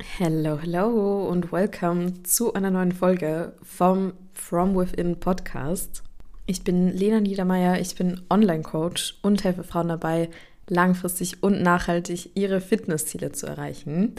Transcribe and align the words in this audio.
Hello, 0.00 0.56
hello 0.60 1.28
und 1.28 1.50
welcome 1.50 2.22
zu 2.22 2.54
einer 2.54 2.70
neuen 2.70 2.92
Folge 2.92 3.52
vom 3.64 4.12
From 4.32 4.76
Within 4.76 5.18
Podcast. 5.18 6.04
Ich 6.46 6.62
bin 6.62 6.96
Lena 6.96 7.18
Niedermeyer, 7.18 7.80
ich 7.80 7.96
bin 7.96 8.20
Online-Coach 8.30 9.18
und 9.22 9.42
helfe 9.42 9.64
Frauen 9.64 9.88
dabei, 9.88 10.30
langfristig 10.68 11.42
und 11.42 11.62
nachhaltig 11.62 12.30
ihre 12.36 12.60
Fitnessziele 12.60 13.32
zu 13.32 13.46
erreichen. 13.46 14.14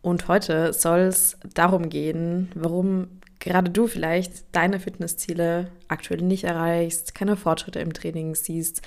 Und 0.00 0.26
heute 0.26 0.72
soll 0.72 1.00
es 1.00 1.38
darum 1.54 1.88
gehen, 1.88 2.50
warum 2.56 3.20
gerade 3.38 3.70
du 3.70 3.86
vielleicht 3.86 4.44
deine 4.50 4.80
Fitnessziele 4.80 5.70
aktuell 5.86 6.22
nicht 6.22 6.44
erreichst, 6.44 7.14
keine 7.14 7.36
Fortschritte 7.36 7.78
im 7.78 7.92
Training 7.92 8.34
siehst, 8.34 8.82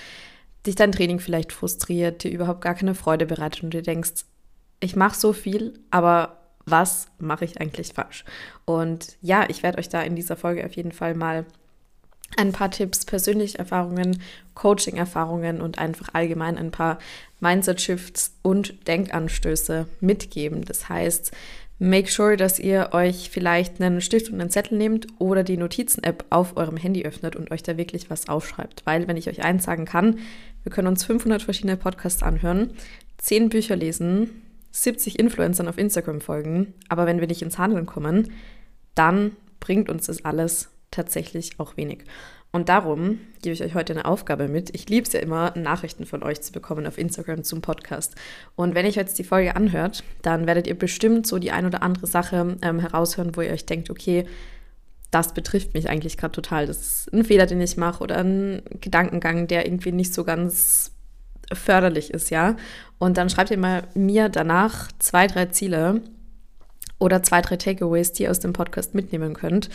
dich 0.68 0.76
dein 0.76 0.92
Training 0.92 1.22
vielleicht 1.22 1.54
frustriert, 1.54 2.26
dir 2.26 2.32
überhaupt 2.32 2.60
gar 2.60 2.76
keine 2.76 2.94
Freude 2.94 3.26
bereitet 3.26 3.64
und 3.64 3.74
dir 3.74 3.84
denkst, 3.84 4.26
ich 4.80 4.96
mache 4.96 5.18
so 5.18 5.34
viel, 5.34 5.80
aber 5.92 6.38
was 6.66 7.08
mache 7.20 7.46
ich 7.46 7.62
eigentlich 7.62 7.94
falsch? 7.94 8.26
Und 8.66 9.18
ja, 9.22 9.46
ich 9.50 9.64
werde 9.64 9.78
euch 9.78 9.90
da 9.90 10.02
in 10.02 10.16
dieser 10.16 10.36
Folge 10.36 10.66
auf 10.66 10.74
jeden 10.74 10.92
Fall 10.92 11.16
mal 11.16 11.46
ein 12.38 12.52
paar 12.52 12.72
Tipps, 12.72 13.06
persönliche 13.06 13.60
Erfahrungen, 13.60 14.22
Coaching-Erfahrungen 14.56 15.62
und 15.62 15.78
einfach 15.78 16.10
allgemein 16.14 16.58
ein 16.58 16.72
paar 16.72 16.98
Mindset-Shifts 17.40 18.36
und 18.42 18.88
Denkanstöße 18.88 19.88
mitgeben. 20.02 20.66
Das 20.66 20.90
heißt, 20.90 21.32
make 21.78 22.10
sure, 22.10 22.36
dass 22.36 22.60
ihr 22.60 22.90
euch 22.92 23.30
vielleicht 23.30 23.80
einen 23.80 24.02
Stift 24.02 24.32
und 24.32 24.42
einen 24.42 24.50
Zettel 24.50 24.78
nehmt 24.78 25.08
oder 25.20 25.44
die 25.44 25.58
Notizen-App 25.58 26.26
auf 26.30 26.58
eurem 26.58 26.78
Handy 26.78 27.06
öffnet 27.06 27.36
und 27.36 27.52
euch 27.52 27.64
da 27.64 27.78
wirklich 27.78 28.10
was 28.10 28.28
aufschreibt. 28.28 28.86
Weil, 28.86 29.08
wenn 29.08 29.18
ich 29.18 29.30
euch 29.30 29.44
eins 29.44 29.64
sagen 29.64 29.86
kann, 29.86 30.20
wir 30.64 30.72
können 30.72 30.88
uns 30.88 31.06
500 31.06 31.44
verschiedene 31.44 31.78
Podcasts 31.78 32.24
anhören, 32.24 32.72
10 33.18 33.50
Bücher 33.50 33.76
lesen, 33.76 34.42
70 34.76 35.18
Influencern 35.20 35.68
auf 35.68 35.78
Instagram 35.78 36.20
folgen, 36.20 36.74
aber 36.90 37.06
wenn 37.06 37.20
wir 37.20 37.28
nicht 37.28 37.42
ins 37.42 37.58
Handeln 37.58 37.86
kommen, 37.86 38.34
dann 38.94 39.36
bringt 39.60 39.90
uns 39.90 40.08
das 40.08 40.26
alles 40.26 40.70
tatsächlich 40.92 41.60
auch 41.60 41.78
wenig. 41.78 42.04
Und 42.52 42.70
darum 42.70 43.20
gebe 43.42 43.54
ich 43.54 43.64
euch 43.64 43.74
heute 43.74 43.94
eine 43.94 44.06
Aufgabe 44.06 44.48
mit. 44.48 44.74
Ich 44.74 44.88
liebe 44.88 45.06
es 45.06 45.14
ja 45.14 45.20
immer, 45.20 45.54
Nachrichten 45.58 46.06
von 46.06 46.24
euch 46.24 46.42
zu 46.42 46.54
bekommen 46.54 46.88
auf 46.88 46.98
Instagram 46.98 47.44
zum 47.44 47.62
Podcast. 47.62 48.16
Und 48.56 48.76
wenn 48.76 48.86
ihr 48.86 48.92
jetzt 48.92 49.20
die 49.20 49.26
Folge 49.26 49.56
anhört, 49.56 50.04
dann 50.22 50.48
werdet 50.48 50.68
ihr 50.68 50.78
bestimmt 50.78 51.28
so 51.28 51.38
die 51.38 51.52
ein 51.52 51.66
oder 51.66 51.82
andere 51.84 52.08
Sache 52.08 52.58
ähm, 52.62 52.80
heraushören, 52.80 53.36
wo 53.36 53.42
ihr 53.42 53.52
euch 53.52 53.66
denkt, 53.66 53.90
okay, 53.90 54.26
das 55.12 55.34
betrifft 55.34 55.74
mich 55.74 55.90
eigentlich 55.90 56.18
gerade 56.18 56.34
total. 56.34 56.66
Das 56.68 56.78
ist 56.78 57.14
ein 57.14 57.26
Fehler, 57.26 57.46
den 57.46 57.60
ich 57.60 57.76
mache 57.76 58.04
oder 58.04 58.18
ein 58.18 58.62
Gedankengang, 58.82 59.48
der 59.48 59.66
irgendwie 59.66 59.92
nicht 59.92 60.14
so 60.14 60.24
ganz 60.24 60.95
förderlich 61.54 62.12
ist, 62.12 62.30
ja. 62.30 62.56
Und 62.98 63.18
dann 63.18 63.30
schreibt 63.30 63.52
ihr 63.52 63.58
mal 63.58 63.84
mir 63.94 64.30
danach 64.30 64.92
zwei, 65.00 65.28
drei 65.28 65.48
Ziele 65.48 66.02
oder 67.00 67.24
zwei, 67.24 67.42
drei 67.42 67.58
Takeaways, 67.58 68.14
die 68.14 68.24
ihr 68.24 68.32
aus 68.32 68.40
dem 68.40 68.54
Podcast 68.54 68.96
mitnehmen 68.96 69.34
könnt 69.34 69.70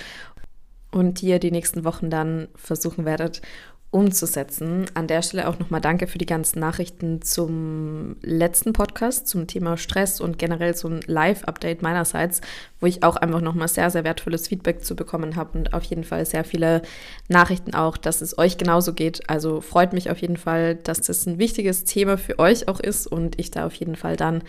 und 0.91 1.21
die 1.21 1.29
ihr 1.29 1.39
die 1.39 1.51
nächsten 1.51 1.85
Wochen 1.85 2.11
dann 2.11 2.49
versuchen 2.57 3.05
werdet 3.05 3.43
umzusetzen. 3.91 4.87
An 4.95 5.09
der 5.09 5.21
Stelle 5.23 5.49
auch 5.49 5.59
nochmal 5.59 5.81
danke 5.81 6.07
für 6.07 6.19
die 6.19 6.27
ganzen 6.27 6.61
Nachrichten 6.61 7.23
zum 7.23 8.15
letzten 8.23 8.73
Podcast, 8.73 9.27
zum 9.27 9.49
Thema 9.49 9.77
Stress 9.77 10.21
und 10.21 10.39
generell 10.39 10.77
so 10.77 10.89
ein 10.89 11.01
Live-Update 11.07 11.83
meinerseits, 11.83 12.41
wo 12.79 12.87
ich 12.87 13.03
auch 13.03 13.17
einfach 13.17 13.41
nochmal 13.41 13.67
sehr, 13.67 13.91
sehr 13.91 14.05
wertvolles 14.05 14.47
Feedback 14.47 14.85
zu 14.85 14.95
bekommen 14.95 15.35
habe 15.35 15.59
und 15.59 15.75
auf 15.75 15.83
jeden 15.85 16.05
Fall 16.05 16.25
sehr 16.25 16.45
viele 16.45 16.83
Nachrichten 17.29 17.75
auch, 17.75 17.97
dass 17.97 18.21
es 18.21 18.39
euch 18.39 18.59
genauso 18.59 18.93
geht. 18.93 19.29
Also 19.29 19.61
freut 19.61 19.93
mich 19.93 20.09
auf 20.09 20.19
jeden 20.19 20.37
Fall, 20.37 20.77
dass 20.77 21.01
das 21.01 21.27
ein 21.27 21.39
wichtiges 21.39 21.83
Thema 21.83 22.17
für 22.17 22.39
euch 22.39 22.69
auch 22.69 22.79
ist 22.79 23.09
und 23.09 23.41
ich 23.41 23.51
da 23.51 23.67
auf 23.67 23.75
jeden 23.75 23.97
Fall 23.97 24.17
dann 24.17 24.43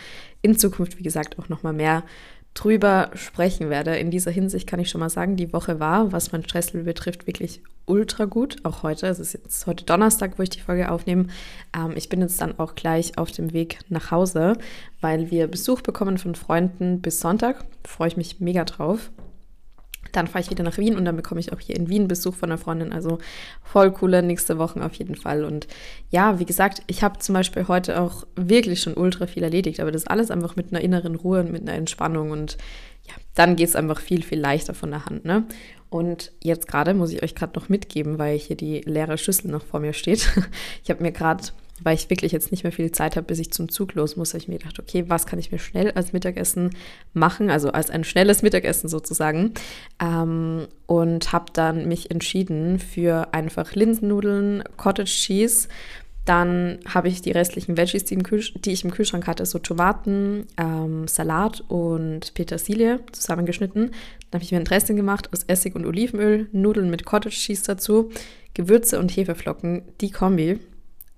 in 0.44 0.56
Zukunft, 0.56 1.00
wie 1.00 1.04
gesagt, 1.04 1.40
auch 1.40 1.50
nochmal 1.50 1.74
mehr 1.74 2.04
drüber 2.54 3.12
sprechen 3.16 3.70
werde. 3.70 3.96
In 3.96 4.12
dieser 4.12 4.32
Hinsicht 4.32 4.68
kann 4.68 4.80
ich 4.80 4.90
schon 4.90 5.00
mal 5.00 5.10
sagen, 5.10 5.36
die 5.36 5.54
Woche 5.54 5.80
war, 5.80 6.12
was 6.12 6.32
mein 6.32 6.44
Stresslevel 6.44 6.84
betrifft, 6.84 7.26
wirklich 7.26 7.62
ultra 7.92 8.26
gut. 8.26 8.56
Auch 8.64 8.84
heute, 8.84 9.08
es 9.08 9.20
ist 9.20 9.34
jetzt 9.34 9.68
heute 9.68 9.84
Donnerstag, 9.84 10.40
wo 10.40 10.44
ich 10.44 10.50
die 10.50 10.62
Folge 10.62 10.90
aufnehme. 10.90 11.28
Ähm, 11.76 11.92
ich 11.96 12.08
bin 12.08 12.22
jetzt 12.22 12.40
dann 12.40 12.58
auch 12.58 12.74
gleich 12.74 13.18
auf 13.18 13.32
dem 13.32 13.52
Weg 13.52 13.80
nach 13.90 14.12
Hause, 14.12 14.58
weil 15.02 15.30
wir 15.30 15.48
Besuch 15.48 15.82
bekommen 15.82 16.18
von 16.18 16.34
Freunden 16.34 17.02
bis 17.02 17.20
Sonntag. 17.20 17.66
Freue 17.86 18.08
ich 18.08 18.18
mich 18.18 18.40
mega 18.40 18.64
drauf. 18.64 19.12
Dann 20.14 20.28
fahre 20.28 20.44
ich 20.44 20.50
wieder 20.50 20.64
nach 20.64 20.78
Wien 20.78 20.98
und 20.98 21.06
dann 21.06 21.16
bekomme 21.16 21.40
ich 21.40 21.54
auch 21.54 21.60
hier 21.60 21.76
in 21.76 21.90
Wien 21.90 22.08
Besuch 22.08 22.36
von 22.36 22.50
einer 22.50 22.58
Freundin. 22.58 22.94
Also 22.94 23.20
voll 23.62 23.92
coole 23.92 24.24
nächste 24.24 24.58
Woche 24.58 24.84
auf 24.84 24.94
jeden 24.96 25.16
Fall. 25.16 25.44
Und 25.44 25.68
ja, 26.10 26.40
wie 26.40 26.46
gesagt, 26.46 26.84
ich 26.88 27.04
habe 27.04 27.20
zum 27.20 27.34
Beispiel 27.34 27.68
heute 27.68 28.00
auch 28.00 28.26
wirklich 28.36 28.82
schon 28.82 28.94
ultra 28.94 29.28
viel 29.28 29.44
erledigt, 29.44 29.82
aber 29.82 29.92
das 29.92 30.08
alles 30.08 30.32
einfach 30.32 30.56
mit 30.56 30.72
einer 30.72 30.82
inneren 30.82 31.16
Ruhe 31.16 31.42
und 31.42 31.52
mit 31.52 31.62
einer 31.62 31.74
Entspannung 31.74 32.32
und 32.32 32.58
ja, 33.08 33.14
dann 33.36 33.56
geht 33.56 33.70
es 33.70 33.76
einfach 33.76 34.00
viel, 34.00 34.24
viel 34.24 34.40
leichter 34.40 34.74
von 34.74 34.92
der 34.92 35.06
Hand. 35.06 35.26
Ne? 35.26 35.46
Und 35.92 36.32
jetzt 36.42 36.68
gerade 36.68 36.96
muss 36.96 37.12
ich 37.12 37.22
euch 37.22 37.36
gerade 37.36 37.60
noch 37.60 37.70
mitgeben, 37.70 38.18
weil 38.18 38.40
hier 38.40 38.56
die 38.56 38.80
leere 38.82 39.20
Schüssel 39.20 39.52
noch 39.52 39.64
vor 39.64 39.80
mir 39.80 39.94
steht. 39.94 40.32
Ich 40.84 40.90
habe 40.90 41.04
mir 41.04 41.12
gerade 41.12 41.44
weil 41.84 41.96
ich 41.96 42.10
wirklich 42.10 42.32
jetzt 42.32 42.52
nicht 42.52 42.64
mehr 42.64 42.72
viel 42.72 42.92
Zeit 42.92 43.16
habe, 43.16 43.26
bis 43.26 43.40
ich 43.40 43.52
zum 43.52 43.70
Zug 43.70 43.94
los 43.94 44.16
muss, 44.16 44.30
habe 44.30 44.40
ich 44.40 44.48
mir 44.48 44.58
gedacht, 44.60 44.80
okay, 44.80 45.06
was 45.08 45.26
kann 45.26 45.40
ich 45.40 45.52
mir 45.52 45.60
schnell 45.60 45.92
als 45.92 46.14
Mittagessen 46.14 46.72
machen, 47.14 47.50
also 47.50 47.72
als 47.72 47.90
ein 47.90 48.04
schnelles 48.04 48.42
Mittagessen 48.42 48.88
sozusagen. 48.88 49.54
Ähm, 50.00 50.68
und 50.86 51.32
habe 51.32 51.46
dann 51.54 51.88
mich 51.88 52.12
entschieden 52.12 52.80
für 52.80 53.34
einfach 53.34 53.74
Linsennudeln, 53.74 54.64
Cottage 54.78 55.12
Cheese. 55.12 55.68
Dann 56.26 56.78
habe 56.88 57.08
ich 57.08 57.24
die 57.24 57.32
restlichen 57.32 57.78
Veggies, 57.78 58.06
die, 58.06 58.18
die, 58.18 58.72
ich 58.72 58.84
im 58.84 58.92
Kühlschrank 58.92 59.26
hatte, 59.26 59.46
so 59.48 59.58
Tomaten, 59.58 60.46
ähm, 60.56 61.08
Salat 61.08 61.64
und 61.68 62.36
Petersilie 62.36 63.00
zusammengeschnitten. 63.12 63.92
Dann 64.32 64.40
habe 64.40 64.46
ich 64.46 64.52
mir 64.52 64.60
ein 64.60 64.66
Dressing 64.66 64.96
gemacht 64.96 65.30
aus 65.34 65.44
Essig 65.44 65.76
und 65.76 65.86
Olivenöl, 65.86 66.48
Nudeln 66.54 66.90
mit 66.90 67.06
Cottage 67.06 67.36
Cheese 67.36 67.64
dazu, 67.68 68.10
Gewürze 68.54 68.98
und 68.98 69.12
Hefeflocken. 69.12 69.84
Die 70.00 70.12
Kombi 70.12 70.60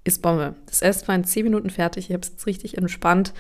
ist 0.04 0.22
Bombe. 0.22 0.56
Das 0.66 0.82
Essen 0.82 1.08
war 1.08 1.16
in 1.16 1.24
10 1.24 1.44
Minuten 1.44 1.70
fertig. 1.70 2.10
Ich 2.10 2.14
habe 2.14 2.24
es 2.24 2.30
jetzt 2.30 2.48
richtig 2.48 2.78
entspannt 2.78 3.34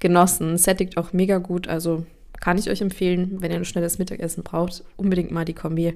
genossen. 0.00 0.56
Sättigt 0.56 0.96
auch 0.96 1.12
mega 1.12 1.38
gut. 1.38 1.68
Also 1.68 2.06
kann 2.40 2.58
ich 2.58 2.70
euch 2.70 2.80
empfehlen, 2.80 3.40
wenn 3.40 3.50
ihr 3.50 3.58
ein 3.58 3.64
schnelles 3.64 3.98
Mittagessen 3.98 4.42
braucht, 4.42 4.84
unbedingt 4.96 5.30
mal 5.30 5.44
die 5.44 5.54
Kombi 5.54 5.94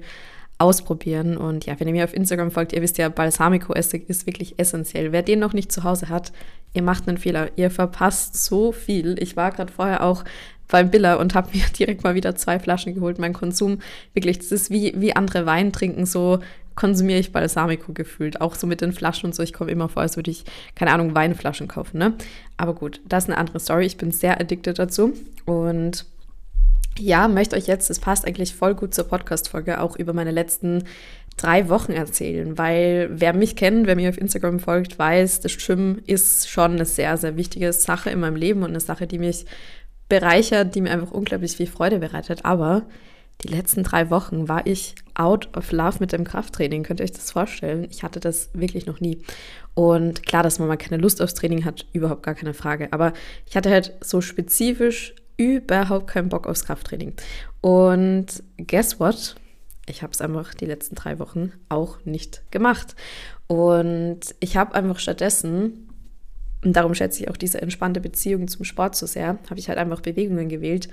ausprobieren. 0.57 1.37
Und 1.37 1.65
ja, 1.65 1.79
wenn 1.79 1.87
ihr 1.87 1.93
mir 1.93 2.03
auf 2.03 2.13
Instagram 2.13 2.51
folgt, 2.51 2.73
ihr 2.73 2.81
wisst 2.81 2.97
ja, 2.97 3.09
Balsamico-Essig 3.09 4.09
ist 4.09 4.25
wirklich 4.25 4.59
essentiell. 4.59 5.11
Wer 5.11 5.23
den 5.23 5.39
noch 5.39 5.53
nicht 5.53 5.71
zu 5.71 5.83
Hause 5.83 6.09
hat, 6.09 6.31
ihr 6.73 6.83
macht 6.83 7.07
einen 7.07 7.17
Fehler. 7.17 7.49
Ihr 7.55 7.71
verpasst 7.71 8.43
so 8.43 8.71
viel. 8.71 9.15
Ich 9.21 9.35
war 9.35 9.51
gerade 9.51 9.71
vorher 9.71 10.03
auch 10.03 10.23
beim 10.67 10.89
Biller 10.89 11.19
und 11.19 11.35
habe 11.35 11.49
mir 11.53 11.65
direkt 11.77 12.03
mal 12.03 12.15
wieder 12.15 12.35
zwei 12.35 12.59
Flaschen 12.59 12.95
geholt. 12.95 13.19
Mein 13.19 13.33
Konsum, 13.33 13.79
wirklich, 14.13 14.39
das 14.39 14.51
ist 14.51 14.69
wie, 14.69 14.93
wie 14.95 15.15
andere 15.15 15.45
Wein 15.45 15.71
trinken, 15.71 16.05
so 16.05 16.39
konsumiere 16.75 17.19
ich 17.19 17.31
Balsamico 17.31 17.93
gefühlt. 17.93 18.41
Auch 18.41 18.55
so 18.55 18.65
mit 18.65 18.81
den 18.81 18.93
Flaschen 18.93 19.27
und 19.27 19.35
so. 19.35 19.43
Ich 19.43 19.53
komme 19.53 19.71
immer 19.71 19.89
vor, 19.89 20.01
als 20.01 20.15
würde 20.15 20.31
ich, 20.31 20.43
keine 20.75 20.91
Ahnung, 20.91 21.13
Weinflaschen 21.13 21.67
kaufen, 21.67 21.99
ne? 21.99 22.13
Aber 22.57 22.73
gut, 22.73 23.01
das 23.07 23.25
ist 23.25 23.29
eine 23.29 23.37
andere 23.37 23.59
Story. 23.59 23.85
Ich 23.85 23.97
bin 23.97 24.11
sehr 24.11 24.39
addicted 24.39 24.79
dazu. 24.79 25.13
Und 25.45 26.05
ja, 26.99 27.27
möchte 27.27 27.55
euch 27.55 27.67
jetzt, 27.67 27.89
das 27.89 27.99
passt 27.99 28.25
eigentlich 28.25 28.55
voll 28.55 28.75
gut 28.75 28.93
zur 28.93 29.05
Podcast-Folge, 29.05 29.81
auch 29.81 29.95
über 29.95 30.13
meine 30.13 30.31
letzten 30.31 30.83
drei 31.37 31.69
Wochen 31.69 31.91
erzählen, 31.91 32.57
weil 32.57 33.09
wer 33.11 33.33
mich 33.33 33.55
kennt, 33.55 33.87
wer 33.87 33.95
mir 33.95 34.09
auf 34.09 34.17
Instagram 34.17 34.59
folgt, 34.59 34.99
weiß, 34.99 35.39
das 35.39 35.51
Schwimmen 35.51 36.01
ist 36.05 36.49
schon 36.49 36.73
eine 36.73 36.85
sehr, 36.85 37.17
sehr 37.17 37.37
wichtige 37.37 37.73
Sache 37.73 38.11
in 38.11 38.19
meinem 38.19 38.35
Leben 38.35 38.61
und 38.61 38.69
eine 38.69 38.79
Sache, 38.79 39.07
die 39.07 39.19
mich 39.19 39.45
bereichert, 40.09 40.75
die 40.75 40.81
mir 40.81 40.91
einfach 40.91 41.11
unglaublich 41.11 41.57
viel 41.57 41.67
Freude 41.67 41.99
bereitet. 41.99 42.45
Aber 42.45 42.83
die 43.41 43.47
letzten 43.47 43.83
drei 43.83 44.09
Wochen 44.09 44.47
war 44.47 44.65
ich 44.67 44.95
out 45.15 45.49
of 45.57 45.71
love 45.71 45.97
mit 45.99 46.11
dem 46.11 46.23
Krafttraining. 46.23 46.83
Könnt 46.83 46.99
ihr 46.99 47.05
euch 47.05 47.11
das 47.11 47.31
vorstellen? 47.31 47.87
Ich 47.89 48.03
hatte 48.03 48.19
das 48.19 48.49
wirklich 48.53 48.85
noch 48.85 48.99
nie. 48.99 49.21
Und 49.73 50.25
klar, 50.25 50.43
dass 50.43 50.59
man 50.59 50.67
mal 50.67 50.77
keine 50.77 51.01
Lust 51.01 51.21
aufs 51.21 51.33
Training 51.33 51.65
hat, 51.65 51.85
überhaupt 51.93 52.23
gar 52.23 52.35
keine 52.35 52.53
Frage. 52.53 52.89
Aber 52.91 53.13
ich 53.47 53.55
hatte 53.55 53.71
halt 53.71 53.93
so 54.01 54.21
spezifisch 54.21 55.15
überhaupt 55.37 56.07
keinen 56.07 56.29
Bock 56.29 56.47
aufs 56.47 56.65
Krafttraining. 56.65 57.13
Und 57.61 58.43
guess 58.57 58.99
what? 58.99 59.35
Ich 59.85 60.01
habe 60.01 60.13
es 60.13 60.21
einfach 60.21 60.53
die 60.53 60.65
letzten 60.65 60.95
drei 60.95 61.19
Wochen 61.19 61.51
auch 61.69 61.97
nicht 62.05 62.43
gemacht. 62.51 62.95
Und 63.47 64.21
ich 64.39 64.55
habe 64.55 64.75
einfach 64.75 64.99
stattdessen, 64.99 65.89
und 66.63 66.73
darum 66.73 66.95
schätze 66.95 67.23
ich 67.23 67.29
auch 67.29 67.37
diese 67.37 67.61
entspannte 67.61 67.99
Beziehung 67.99 68.47
zum 68.47 68.63
Sport 68.63 68.95
so 68.95 69.05
sehr, 69.05 69.37
habe 69.49 69.59
ich 69.59 69.67
halt 69.67 69.77
einfach 69.77 69.99
Bewegungen 69.99 70.47
gewählt, 70.47 70.87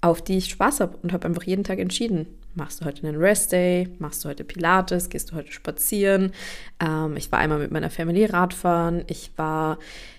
auf 0.00 0.22
die 0.22 0.38
ich 0.38 0.50
Spaß 0.50 0.80
habe 0.80 0.96
und 1.02 1.12
habe 1.12 1.26
einfach 1.26 1.42
jeden 1.42 1.64
Tag 1.64 1.78
entschieden, 1.78 2.26
machst 2.54 2.80
du 2.80 2.84
heute 2.84 3.06
einen 3.06 3.18
Rest 3.18 3.52
Day, 3.52 3.88
machst 3.98 4.24
du 4.24 4.28
heute 4.28 4.44
Pilates, 4.44 5.08
gehst 5.08 5.30
du 5.30 5.34
heute 5.34 5.52
spazieren. 5.52 6.32
Ähm, 6.80 7.16
ich 7.16 7.30
war 7.32 7.38
einmal 7.38 7.58
mit 7.58 7.70
meiner 7.70 7.90
Familie 7.90 8.32
Radfahren, 8.32 9.04
ich 9.08 9.32
war 9.36 9.78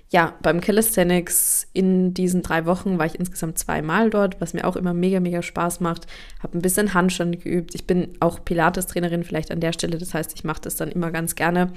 ja 0.10 0.34
beim 0.42 0.62
Calisthenics 0.62 1.68
in 1.74 2.14
diesen 2.14 2.42
drei 2.42 2.66
Wochen 2.66 2.98
war 2.98 3.06
ich 3.06 3.20
insgesamt 3.20 3.58
zweimal 3.58 4.10
dort, 4.10 4.40
was 4.40 4.54
mir 4.54 4.66
auch 4.66 4.76
immer 4.76 4.94
mega 4.94 5.20
mega 5.20 5.42
Spaß 5.42 5.80
macht. 5.80 6.08
Habe 6.42 6.58
ein 6.58 6.62
bisschen 6.62 6.94
Handstand 6.94 7.44
geübt. 7.44 7.76
Ich 7.76 7.86
bin 7.86 8.10
auch 8.20 8.44
Pilates-Trainerin 8.44 9.24
vielleicht 9.24 9.52
an 9.52 9.60
der 9.60 9.74
Stelle, 9.74 9.98
das 9.98 10.14
heißt, 10.14 10.34
ich 10.36 10.44
mache 10.44 10.62
das 10.62 10.76
dann 10.76 10.90
immer 10.90 11.12
ganz 11.12 11.36
gerne 11.36 11.74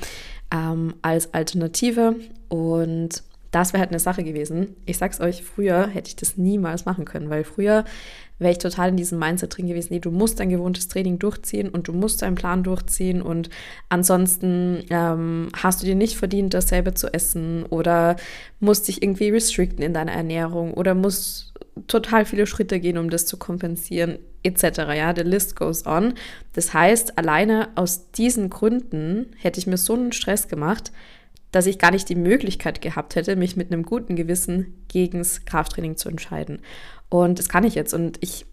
ähm, 0.53 0.95
als 1.03 1.35
Alternative 1.35 2.17
und 2.49 3.23
das 3.51 3.73
wäre 3.73 3.81
halt 3.81 3.91
eine 3.91 3.99
Sache 3.99 4.23
gewesen. 4.23 4.77
Ich 4.87 4.99
sag's 4.99 5.21
euch, 5.21 5.43
früher 5.43 5.89
hätte 5.89 6.09
ich 6.09 6.17
das 6.17 6.37
niemals 6.37 6.85
machen 6.85 7.05
können, 7.05 7.31
weil 7.31 7.45
früher 7.45 7.85
wäre 8.39 8.53
ich 8.53 8.59
total 8.59 8.89
in 8.89 8.97
diesem 8.97 9.19
Mindset 9.19 9.57
drin 9.57 9.69
gewesen, 9.69 9.89
nee, 9.91 9.99
du 10.01 10.11
musst 10.11 10.41
dein 10.41 10.49
gewohntes 10.49 10.89
Training 10.89 11.19
durchziehen 11.19 11.69
und 11.69 11.89
du 11.89 11.93
musst 11.93 12.23
deinen 12.23 12.37
Plan 12.37 12.63
durchziehen 12.63 13.21
und 13.21 13.51
ansonsten 13.91 14.83
ähm, 14.89 15.49
hast 15.55 15.83
du 15.83 15.87
dir 15.87 15.95
nicht 15.95 16.17
verdient, 16.17 16.55
dasselbe 16.55 16.95
zu 16.95 17.13
essen 17.13 17.67
oder 17.67 18.17
musst 18.59 18.89
dich 18.89 19.03
irgendwie 19.03 19.29
restricten 19.29 19.83
in 19.83 19.93
deiner 19.93 20.13
Ernährung 20.13 20.73
oder 20.73 20.95
musst 20.95 21.53
total 21.87 22.25
viele 22.25 22.47
Schritte 22.47 22.81
gehen, 22.81 22.99
um 22.99 23.11
das 23.11 23.27
zu 23.27 23.37
kompensieren, 23.37 24.19
etc. 24.43 24.79
Ja, 24.97 25.15
the 25.15 25.23
list 25.23 25.55
goes 25.55 25.87
on. 25.87 26.15
Das 26.55 26.73
heißt, 26.73 27.19
alleine 27.19 27.69
aus 27.75 28.11
diesen 28.13 28.49
Gründen 28.49 29.27
hätte 29.37 29.61
ich 29.61 29.67
mir 29.67 29.77
so 29.77 29.95
einen 29.95 30.13
Stress 30.13 30.49
gemacht, 30.49 30.93
dass 31.53 31.67
ich 31.67 31.79
gar 31.79 31.91
nicht 31.91 32.09
die 32.09 32.15
Möglichkeit 32.15 32.81
gehabt 32.81 33.17
hätte, 33.17 33.37
mich 33.37 33.57
mit 33.57 33.73
einem 33.73 33.85
guten 33.85 34.17
Gewissen 34.17 34.85
gegens 34.89 35.45
Krafttraining 35.45 35.97
zu 35.97 36.09
entscheiden. 36.09 36.61
Und 37.09 37.39
das 37.39 37.49
kann 37.49 37.65
ich 37.65 37.75
jetzt. 37.75 37.93
Und 37.93 38.19
ich 38.21 38.47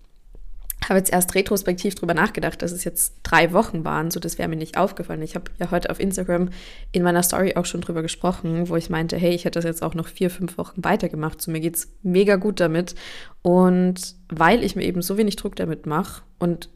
habe 0.88 1.00
jetzt 1.00 1.12
erst 1.12 1.36
retrospektiv 1.36 1.96
darüber 1.96 2.14
nachgedacht, 2.14 2.62
dass 2.62 2.72
es 2.72 2.84
jetzt 2.84 3.20
drei 3.24 3.52
Wochen 3.52 3.84
waren. 3.84 4.12
So, 4.12 4.20
das 4.20 4.38
wäre 4.38 4.48
mir 4.48 4.56
nicht 4.56 4.78
aufgefallen. 4.78 5.22
Ich 5.22 5.36
habe 5.36 5.52
ja 5.60 5.72
heute 5.72 5.90
auf 5.90 6.00
Instagram 6.00 6.50
in 6.92 7.04
meiner 7.04 7.24
Story 7.24 7.56
auch 7.56 7.66
schon 7.66 7.82
drüber 7.82 8.02
gesprochen, 8.02 8.70
wo 8.70 8.76
ich 8.76 8.90
meinte, 8.90 9.18
hey, 9.18 9.34
ich 9.34 9.46
hätte 9.46 9.60
das 9.60 9.66
jetzt 9.66 9.84
auch 9.84 9.96
noch 9.96 10.08
vier, 10.08 10.30
fünf 10.30 10.58
Wochen 10.58 10.84
weitergemacht. 10.84 11.42
So, 11.42 11.52
mir 11.52 11.60
geht 11.60 11.76
es 11.76 11.94
mega 12.04 12.36
gut 12.36 12.60
damit. 12.60 12.96
Und 13.42 14.16
weil 14.30 14.64
ich 14.64 14.76
mir 14.76 14.84
eben 14.84 15.02
so 15.02 15.18
wenig 15.18 15.36
Druck 15.36 15.56
damit 15.56 15.86
mache 15.86 16.24
und 16.40 16.70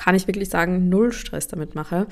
kann 0.00 0.14
ich 0.14 0.26
wirklich 0.26 0.48
sagen, 0.48 0.88
null 0.88 1.12
Stress 1.12 1.46
damit 1.46 1.74
mache, 1.74 2.06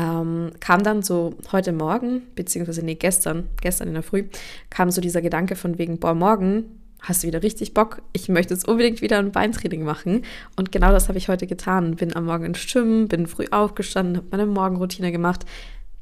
ähm, 0.00 0.52
kam 0.60 0.82
dann 0.82 1.02
so 1.02 1.34
heute 1.52 1.72
Morgen, 1.72 2.22
beziehungsweise 2.34 2.82
nee, 2.82 2.94
gestern, 2.94 3.50
gestern 3.60 3.88
in 3.88 3.92
der 3.94 4.02
Früh, 4.02 4.24
kam 4.70 4.90
so 4.90 5.02
dieser 5.02 5.20
Gedanke 5.20 5.54
von 5.54 5.76
wegen, 5.76 5.98
boah, 5.98 6.14
morgen 6.14 6.64
hast 7.02 7.22
du 7.22 7.26
wieder 7.26 7.42
richtig 7.42 7.74
Bock, 7.74 8.00
ich 8.14 8.30
möchte 8.30 8.54
jetzt 8.54 8.66
unbedingt 8.66 9.02
wieder 9.02 9.18
ein 9.18 9.30
Beintraining 9.30 9.84
machen. 9.84 10.22
Und 10.56 10.72
genau 10.72 10.90
das 10.90 11.08
habe 11.08 11.18
ich 11.18 11.28
heute 11.28 11.46
getan. 11.46 11.96
Bin 11.96 12.16
am 12.16 12.24
Morgen 12.24 12.46
ins 12.46 12.60
Schwimmen, 12.60 13.08
bin 13.08 13.26
früh 13.26 13.44
aufgestanden, 13.50 14.16
habe 14.16 14.28
meine 14.30 14.46
Morgenroutine 14.46 15.12
gemacht. 15.12 15.44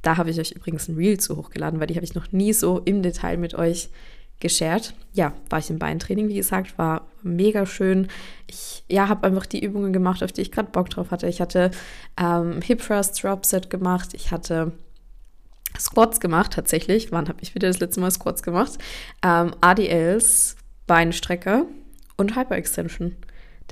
Da 0.02 0.18
habe 0.18 0.30
ich 0.30 0.38
euch 0.38 0.52
übrigens 0.52 0.86
ein 0.86 0.94
Reel 0.94 1.18
zu 1.18 1.36
hochgeladen, 1.36 1.80
weil 1.80 1.88
die 1.88 1.96
habe 1.96 2.04
ich 2.04 2.14
noch 2.14 2.30
nie 2.30 2.52
so 2.52 2.78
im 2.84 3.02
Detail 3.02 3.36
mit 3.36 3.56
euch 3.56 3.88
geshared. 4.42 4.92
Ja, 5.14 5.32
war 5.48 5.60
ich 5.60 5.70
im 5.70 5.78
Beintraining, 5.78 6.28
wie 6.28 6.34
gesagt, 6.34 6.76
war 6.76 7.06
mega 7.22 7.64
schön. 7.64 8.08
Ich 8.46 8.84
ja, 8.88 9.08
habe 9.08 9.26
einfach 9.26 9.46
die 9.46 9.64
Übungen 9.64 9.92
gemacht, 9.92 10.22
auf 10.22 10.32
die 10.32 10.42
ich 10.42 10.52
gerade 10.52 10.70
Bock 10.70 10.90
drauf 10.90 11.10
hatte. 11.10 11.28
Ich 11.28 11.40
hatte 11.40 11.70
ähm, 12.20 12.60
Hip 12.60 12.82
Thrust 12.82 13.22
Drop 13.22 13.46
Set 13.46 13.70
gemacht. 13.70 14.10
Ich 14.12 14.30
hatte 14.30 14.72
Squats 15.78 16.20
gemacht, 16.20 16.52
tatsächlich. 16.52 17.12
Wann 17.12 17.28
habe 17.28 17.38
ich 17.40 17.54
wieder 17.54 17.68
das 17.68 17.80
letzte 17.80 18.00
Mal 18.00 18.10
Squats 18.10 18.42
gemacht? 18.42 18.78
Ähm, 19.22 19.54
ADLs, 19.60 20.56
Beinstrecker 20.86 21.64
und 22.16 22.36
Hyperextension. 22.36 23.16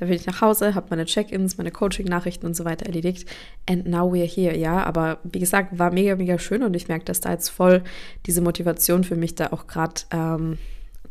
Da 0.01 0.07
bin 0.07 0.15
ich 0.15 0.27
nach 0.27 0.41
Hause, 0.41 0.75
habe 0.75 0.87
meine 0.89 1.05
Check-ins, 1.05 1.59
meine 1.59 1.71
Coaching-Nachrichten 1.71 2.47
und 2.47 2.57
so 2.57 2.65
weiter 2.65 2.87
erledigt. 2.87 3.29
And 3.69 3.87
now 3.87 4.11
we're 4.11 4.27
here, 4.27 4.57
ja. 4.57 4.83
Aber 4.83 5.19
wie 5.25 5.39
gesagt, 5.39 5.79
war 5.79 5.93
mega, 5.93 6.17
mega 6.17 6.39
schön 6.39 6.63
und 6.63 6.75
ich 6.75 6.89
merke, 6.89 7.05
dass 7.05 7.21
da 7.21 7.33
jetzt 7.33 7.51
voll 7.51 7.83
diese 8.25 8.41
Motivation 8.41 9.05
für 9.05 9.15
mich 9.15 9.35
da 9.35 9.49
auch 9.49 9.67
gerade 9.67 10.01
ähm, 10.11 10.57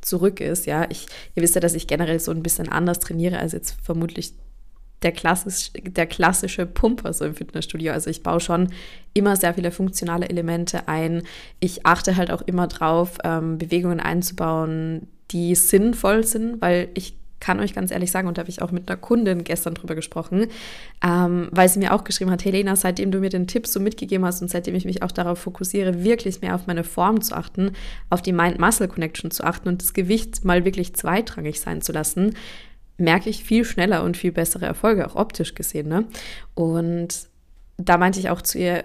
zurück 0.02 0.42
ist, 0.42 0.66
ja. 0.66 0.88
Ich, 0.90 1.06
ihr 1.36 1.44
wisst 1.44 1.54
ja, 1.54 1.62
dass 1.62 1.76
ich 1.76 1.86
generell 1.86 2.20
so 2.20 2.32
ein 2.32 2.42
bisschen 2.42 2.68
anders 2.68 2.98
trainiere 2.98 3.38
als 3.38 3.52
jetzt 3.52 3.78
vermutlich 3.84 4.34
der, 5.04 5.12
klassisch, 5.12 5.72
der 5.74 6.08
klassische 6.08 6.66
Pumper 6.66 7.14
so 7.14 7.26
im 7.26 7.36
Fitnessstudio. 7.36 7.94
Also 7.94 8.10
ich 8.10 8.24
baue 8.24 8.40
schon 8.40 8.70
immer 9.14 9.36
sehr 9.36 9.54
viele 9.54 9.70
funktionale 9.70 10.30
Elemente 10.30 10.88
ein. 10.88 11.22
Ich 11.60 11.86
achte 11.86 12.18
halt 12.18 12.32
auch 12.32 12.42
immer 12.42 12.66
drauf, 12.66 13.20
ähm, 13.24 13.60
Bewegungen 13.60 14.00
einzubauen, 14.00 15.08
die 15.30 15.54
sinnvoll 15.54 16.24
sind, 16.24 16.60
weil 16.60 16.90
ich 16.96 17.19
kann 17.40 17.60
euch 17.60 17.74
ganz 17.74 17.92
ehrlich 17.92 18.12
sagen, 18.12 18.28
und 18.28 18.38
da 18.38 18.42
habe 18.42 18.50
ich 18.50 18.62
auch 18.62 18.72
mit 18.72 18.90
einer 18.90 18.98
Kundin 18.98 19.44
gestern 19.44 19.74
drüber 19.74 19.96
gesprochen, 19.96 20.48
ähm, 21.04 21.48
weil 21.52 21.70
sie 21.70 21.80
mir 21.80 21.94
auch 21.94 22.04
geschrieben 22.04 22.32
hat, 22.32 22.44
Helena, 22.44 22.76
seitdem 22.76 23.12
du 23.12 23.20
mir 23.20 23.30
den 23.30 23.48
Tipp 23.48 23.68
so 23.68 23.80
mitgegeben 23.80 24.26
hast 24.26 24.42
und 24.42 24.50
seitdem 24.50 24.76
ich 24.76 24.86
mich 24.86 25.04
auch 25.04 25.12
darauf 25.12 25.40
fokussiere, 25.40 26.04
wirklich 26.04 26.42
mehr 26.42 26.56
auf 26.56 26.68
meine 26.68 26.84
Form 26.84 27.22
zu 27.22 27.36
achten, 27.36 27.72
auf 28.10 28.22
die 28.22 28.34
Mind-Muscle-Connection 28.34 29.32
zu 29.32 29.44
achten 29.44 29.70
und 29.70 29.82
das 29.82 29.94
Gewicht 29.94 30.44
mal 30.44 30.66
wirklich 30.66 30.96
zweitrangig 30.96 31.60
sein 31.60 31.82
zu 31.82 31.92
lassen, 31.92 32.36
merke 32.98 33.30
ich 33.30 33.44
viel 33.44 33.64
schneller 33.64 34.04
und 34.04 34.18
viel 34.18 34.32
bessere 34.32 34.66
Erfolge, 34.66 35.08
auch 35.08 35.16
optisch 35.16 35.56
gesehen. 35.56 35.88
Ne? 35.88 36.06
Und 36.54 37.30
da 37.78 37.98
meinte 37.98 38.20
ich 38.20 38.30
auch 38.30 38.42
zu 38.42 38.58
ihr, 38.60 38.84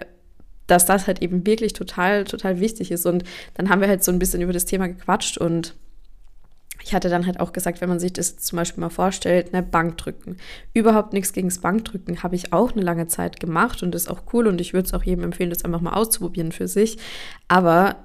dass 0.67 0.85
das 0.85 1.05
halt 1.05 1.21
eben 1.21 1.45
wirklich 1.45 1.73
total, 1.73 2.23
total 2.23 2.59
wichtig 2.59 2.91
ist. 2.91 3.05
Und 3.05 3.23
dann 3.53 3.69
haben 3.69 3.81
wir 3.81 3.87
halt 3.87 4.03
so 4.03 4.11
ein 4.11 4.19
bisschen 4.19 4.41
über 4.41 4.53
das 4.53 4.65
Thema 4.65 4.87
gequatscht 4.87 5.37
und 5.37 5.75
hatte 6.95 7.09
dann 7.09 7.27
halt 7.27 7.39
auch 7.39 7.53
gesagt, 7.53 7.81
wenn 7.81 7.89
man 7.89 7.99
sich 7.99 8.13
das 8.13 8.37
zum 8.37 8.57
Beispiel 8.57 8.81
mal 8.81 8.89
vorstellt, 8.89 9.53
ne, 9.53 9.61
Bankdrücken. 9.61 10.37
Überhaupt 10.73 11.13
nichts 11.13 11.33
gegen 11.33 11.49
das 11.49 11.59
Bankdrücken 11.59 12.23
habe 12.23 12.35
ich 12.35 12.53
auch 12.53 12.71
eine 12.71 12.81
lange 12.81 13.07
Zeit 13.07 13.39
gemacht 13.39 13.83
und 13.83 13.93
ist 13.93 14.09
auch 14.09 14.23
cool 14.33 14.47
und 14.47 14.59
ich 14.59 14.73
würde 14.73 14.87
es 14.87 14.93
auch 14.93 15.03
jedem 15.03 15.23
empfehlen, 15.23 15.51
das 15.51 15.63
einfach 15.63 15.81
mal 15.81 15.93
auszuprobieren 15.93 16.51
für 16.51 16.67
sich. 16.67 16.97
Aber 17.47 17.97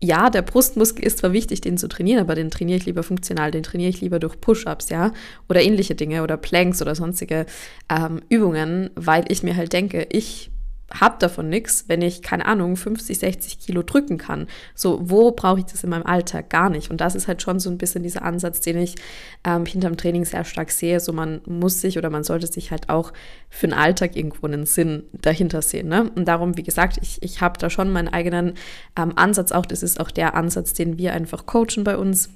ja, 0.00 0.30
der 0.30 0.42
Brustmuskel 0.42 1.04
ist 1.04 1.18
zwar 1.18 1.32
wichtig, 1.32 1.60
den 1.60 1.78
zu 1.78 1.88
trainieren, 1.88 2.20
aber 2.20 2.34
den 2.34 2.50
trainiere 2.50 2.78
ich 2.78 2.86
lieber 2.86 3.02
funktional, 3.02 3.50
den 3.50 3.62
trainiere 3.62 3.90
ich 3.90 4.00
lieber 4.00 4.18
durch 4.18 4.40
Push-ups, 4.40 4.88
ja, 4.88 5.12
oder 5.48 5.62
ähnliche 5.62 5.94
Dinge 5.94 6.24
oder 6.24 6.36
Planks 6.36 6.82
oder 6.82 6.94
sonstige 6.94 7.46
ähm, 7.88 8.20
Übungen, 8.28 8.90
weil 8.94 9.24
ich 9.28 9.42
mir 9.42 9.56
halt 9.56 9.72
denke, 9.72 10.08
ich 10.10 10.51
habe 11.00 11.16
davon 11.18 11.48
nichts, 11.48 11.84
wenn 11.88 12.02
ich, 12.02 12.22
keine 12.22 12.46
Ahnung, 12.46 12.76
50, 12.76 13.18
60 13.18 13.58
Kilo 13.58 13.82
drücken 13.82 14.18
kann. 14.18 14.46
So, 14.74 14.98
wo 15.02 15.30
brauche 15.32 15.60
ich 15.60 15.66
das 15.66 15.84
in 15.84 15.90
meinem 15.90 16.06
Alltag? 16.06 16.50
Gar 16.50 16.70
nicht. 16.70 16.90
Und 16.90 17.00
das 17.00 17.14
ist 17.14 17.28
halt 17.28 17.42
schon 17.42 17.60
so 17.60 17.70
ein 17.70 17.78
bisschen 17.78 18.02
dieser 18.02 18.22
Ansatz, 18.22 18.60
den 18.60 18.78
ich 18.78 18.96
ähm, 19.44 19.64
hinterm 19.64 19.96
Training 19.96 20.24
sehr 20.24 20.44
stark 20.44 20.70
sehe. 20.70 21.00
So, 21.00 21.12
man 21.12 21.40
muss 21.46 21.80
sich 21.80 21.98
oder 21.98 22.10
man 22.10 22.24
sollte 22.24 22.46
sich 22.46 22.70
halt 22.70 22.88
auch 22.88 23.12
für 23.48 23.66
den 23.66 23.74
Alltag 23.74 24.16
irgendwo 24.16 24.46
einen 24.46 24.66
Sinn 24.66 25.04
dahinter 25.12 25.62
sehen. 25.62 25.88
Ne? 25.88 26.10
Und 26.14 26.26
darum, 26.26 26.56
wie 26.56 26.62
gesagt, 26.62 26.98
ich, 27.00 27.22
ich 27.22 27.40
habe 27.40 27.58
da 27.58 27.70
schon 27.70 27.90
meinen 27.90 28.08
eigenen 28.08 28.54
ähm, 28.96 29.12
Ansatz 29.16 29.52
auch. 29.52 29.66
Das 29.66 29.82
ist 29.82 30.00
auch 30.00 30.10
der 30.10 30.34
Ansatz, 30.34 30.72
den 30.72 30.98
wir 30.98 31.12
einfach 31.14 31.46
coachen 31.46 31.84
bei 31.84 31.96
uns 31.96 32.28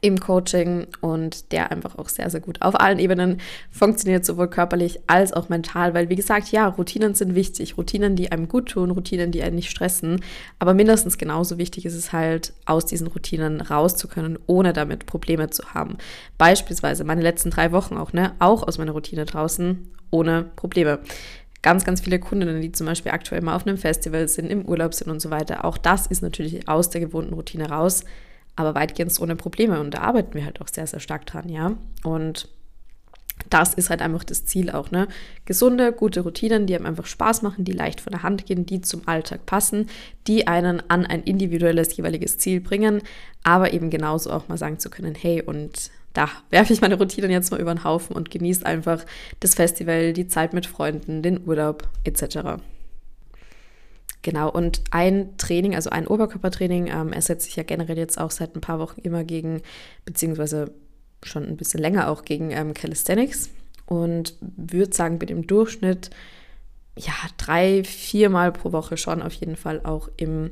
im 0.00 0.20
Coaching 0.20 0.86
und 1.00 1.50
der 1.50 1.72
einfach 1.72 1.98
auch 1.98 2.08
sehr, 2.08 2.30
sehr 2.30 2.40
gut 2.40 2.62
auf 2.62 2.78
allen 2.78 2.98
Ebenen 2.98 3.40
funktioniert, 3.70 4.24
sowohl 4.24 4.48
körperlich 4.48 5.00
als 5.06 5.32
auch 5.32 5.48
mental, 5.48 5.94
weil 5.94 6.08
wie 6.08 6.14
gesagt, 6.14 6.52
ja, 6.52 6.68
Routinen 6.68 7.14
sind 7.14 7.34
wichtig, 7.34 7.76
Routinen, 7.76 8.14
die 8.14 8.30
einem 8.30 8.48
gut 8.48 8.68
tun, 8.68 8.90
Routinen, 8.90 9.32
die 9.32 9.42
einen 9.42 9.56
nicht 9.56 9.70
stressen, 9.70 10.20
aber 10.58 10.74
mindestens 10.74 11.18
genauso 11.18 11.58
wichtig 11.58 11.86
ist 11.86 11.94
es 11.94 12.12
halt, 12.12 12.52
aus 12.66 12.86
diesen 12.86 13.06
Routinen 13.08 13.60
raus 13.60 13.96
zu 13.96 14.08
können, 14.08 14.38
ohne 14.46 14.72
damit 14.72 15.06
Probleme 15.06 15.50
zu 15.50 15.74
haben. 15.74 15.96
Beispielsweise 16.36 17.04
meine 17.04 17.22
letzten 17.22 17.50
drei 17.50 17.72
Wochen 17.72 17.96
auch, 17.96 18.12
ne, 18.12 18.34
auch 18.38 18.62
aus 18.68 18.78
meiner 18.78 18.92
Routine 18.92 19.24
draußen, 19.24 19.90
ohne 20.10 20.44
Probleme 20.54 21.00
ganz, 21.62 21.84
ganz 21.84 22.02
viele 22.02 22.20
Kundinnen, 22.20 22.60
die 22.60 22.72
zum 22.72 22.86
Beispiel 22.86 23.10
aktuell 23.10 23.40
mal 23.40 23.56
auf 23.56 23.66
einem 23.66 23.78
Festival 23.78 24.28
sind, 24.28 24.50
im 24.50 24.64
Urlaub 24.64 24.94
sind 24.94 25.10
und 25.10 25.20
so 25.20 25.30
weiter. 25.30 25.64
Auch 25.64 25.76
das 25.76 26.06
ist 26.06 26.22
natürlich 26.22 26.68
aus 26.68 26.90
der 26.90 27.00
gewohnten 27.00 27.34
Routine 27.34 27.68
raus 27.68 28.04
aber 28.58 28.74
weitgehend 28.74 29.18
ohne 29.20 29.36
Probleme. 29.36 29.80
Und 29.80 29.94
da 29.94 30.00
arbeiten 30.00 30.34
wir 30.34 30.44
halt 30.44 30.60
auch 30.60 30.68
sehr, 30.68 30.86
sehr 30.86 31.00
stark 31.00 31.26
dran, 31.26 31.48
ja. 31.48 31.72
Und 32.04 32.48
das 33.50 33.72
ist 33.74 33.88
halt 33.88 34.02
einfach 34.02 34.24
das 34.24 34.44
Ziel 34.46 34.70
auch, 34.70 34.90
ne? 34.90 35.06
Gesunde, 35.44 35.92
gute 35.92 36.20
Routinen, 36.20 36.66
die 36.66 36.74
einem 36.74 36.86
einfach 36.86 37.06
Spaß 37.06 37.42
machen, 37.42 37.64
die 37.64 37.72
leicht 37.72 38.00
von 38.00 38.10
der 38.10 38.24
Hand 38.24 38.46
gehen, 38.46 38.66
die 38.66 38.80
zum 38.80 39.06
Alltag 39.06 39.46
passen, 39.46 39.88
die 40.26 40.48
einen 40.48 40.82
an 40.88 41.06
ein 41.06 41.22
individuelles 41.22 41.96
jeweiliges 41.96 42.38
Ziel 42.38 42.60
bringen, 42.60 43.02
aber 43.44 43.72
eben 43.72 43.90
genauso 43.90 44.32
auch 44.32 44.48
mal 44.48 44.58
sagen 44.58 44.80
zu 44.80 44.90
können, 44.90 45.14
hey, 45.14 45.40
und 45.40 45.90
da 46.14 46.28
werfe 46.50 46.72
ich 46.72 46.80
meine 46.80 46.96
Routinen 46.96 47.30
jetzt 47.30 47.52
mal 47.52 47.60
über 47.60 47.72
den 47.72 47.84
Haufen 47.84 48.16
und 48.16 48.30
genieße 48.30 48.66
einfach 48.66 49.04
das 49.38 49.54
Festival, 49.54 50.12
die 50.12 50.26
Zeit 50.26 50.52
mit 50.52 50.66
Freunden, 50.66 51.22
den 51.22 51.46
Urlaub 51.46 51.88
etc. 52.02 52.60
Genau, 54.22 54.50
und 54.50 54.82
ein 54.90 55.36
Training, 55.38 55.74
also 55.74 55.90
ein 55.90 56.06
Oberkörpertraining, 56.06 56.88
ähm, 56.88 57.12
ersetzt 57.12 57.46
sich 57.46 57.56
ja 57.56 57.62
generell 57.62 57.98
jetzt 57.98 58.18
auch 58.18 58.30
seit 58.30 58.56
ein 58.56 58.60
paar 58.60 58.78
Wochen 58.78 59.00
immer 59.00 59.24
gegen, 59.24 59.62
beziehungsweise 60.04 60.72
schon 61.22 61.44
ein 61.44 61.56
bisschen 61.56 61.80
länger 61.80 62.08
auch 62.10 62.24
gegen 62.24 62.50
ähm, 62.50 62.74
Calisthenics 62.74 63.50
und 63.86 64.34
würde 64.40 64.94
sagen, 64.94 65.18
mit 65.18 65.30
dem 65.30 65.46
Durchschnitt 65.46 66.10
ja 66.96 67.12
drei, 67.36 67.84
viermal 67.84 68.52
pro 68.52 68.72
Woche 68.72 68.96
schon 68.96 69.22
auf 69.22 69.32
jeden 69.34 69.56
Fall 69.56 69.80
auch 69.84 70.08
im 70.16 70.50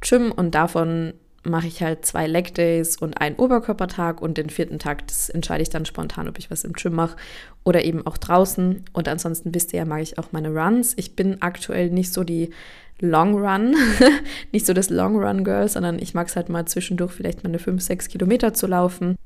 Gym 0.00 0.30
und 0.30 0.54
davon 0.54 1.14
mache 1.44 1.66
ich 1.66 1.82
halt 1.82 2.04
zwei 2.04 2.26
Leg 2.26 2.54
Days 2.54 2.96
und 2.96 3.20
einen 3.20 3.36
Oberkörpertag 3.36 4.20
und 4.20 4.38
den 4.38 4.50
vierten 4.50 4.78
Tag, 4.78 5.06
das 5.08 5.28
entscheide 5.28 5.62
ich 5.62 5.70
dann 5.70 5.86
spontan, 5.86 6.28
ob 6.28 6.38
ich 6.38 6.50
was 6.50 6.64
im 6.64 6.72
Gym 6.72 6.94
mache 6.94 7.16
oder 7.64 7.84
eben 7.84 8.06
auch 8.06 8.18
draußen. 8.18 8.84
Und 8.92 9.08
ansonsten 9.08 9.54
wisst 9.54 9.72
ihr 9.72 9.78
ja, 9.78 9.84
mag 9.84 10.02
ich 10.02 10.18
auch 10.18 10.32
meine 10.32 10.50
Runs. 10.50 10.94
Ich 10.96 11.16
bin 11.16 11.40
aktuell 11.40 11.90
nicht 11.90 12.12
so 12.12 12.24
die 12.24 12.50
Long 13.00 13.34
Run, 13.34 13.76
nicht 14.52 14.66
so 14.66 14.72
das 14.72 14.90
Long 14.90 15.16
Run 15.16 15.44
Girl, 15.44 15.68
sondern 15.68 15.98
ich 15.98 16.14
mag 16.14 16.28
es 16.28 16.36
halt 16.36 16.48
mal 16.48 16.66
zwischendurch 16.66 17.12
vielleicht 17.12 17.44
mal 17.44 17.50
eine 17.50 17.58
5, 17.58 17.80
6 17.80 18.08
Kilometer 18.08 18.54
zu 18.54 18.66
laufen 18.66 19.16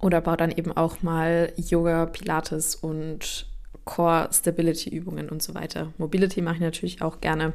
oder 0.00 0.20
baue 0.20 0.36
dann 0.36 0.50
eben 0.50 0.72
auch 0.72 1.02
mal 1.02 1.52
Yoga, 1.56 2.06
Pilates 2.06 2.74
und 2.74 3.46
Core 3.84 4.28
Stability 4.32 4.90
Übungen 4.90 5.28
und 5.28 5.42
so 5.42 5.54
weiter. 5.54 5.92
Mobility 5.98 6.42
mache 6.42 6.56
ich 6.56 6.60
natürlich 6.60 7.02
auch 7.02 7.20
gerne. 7.20 7.52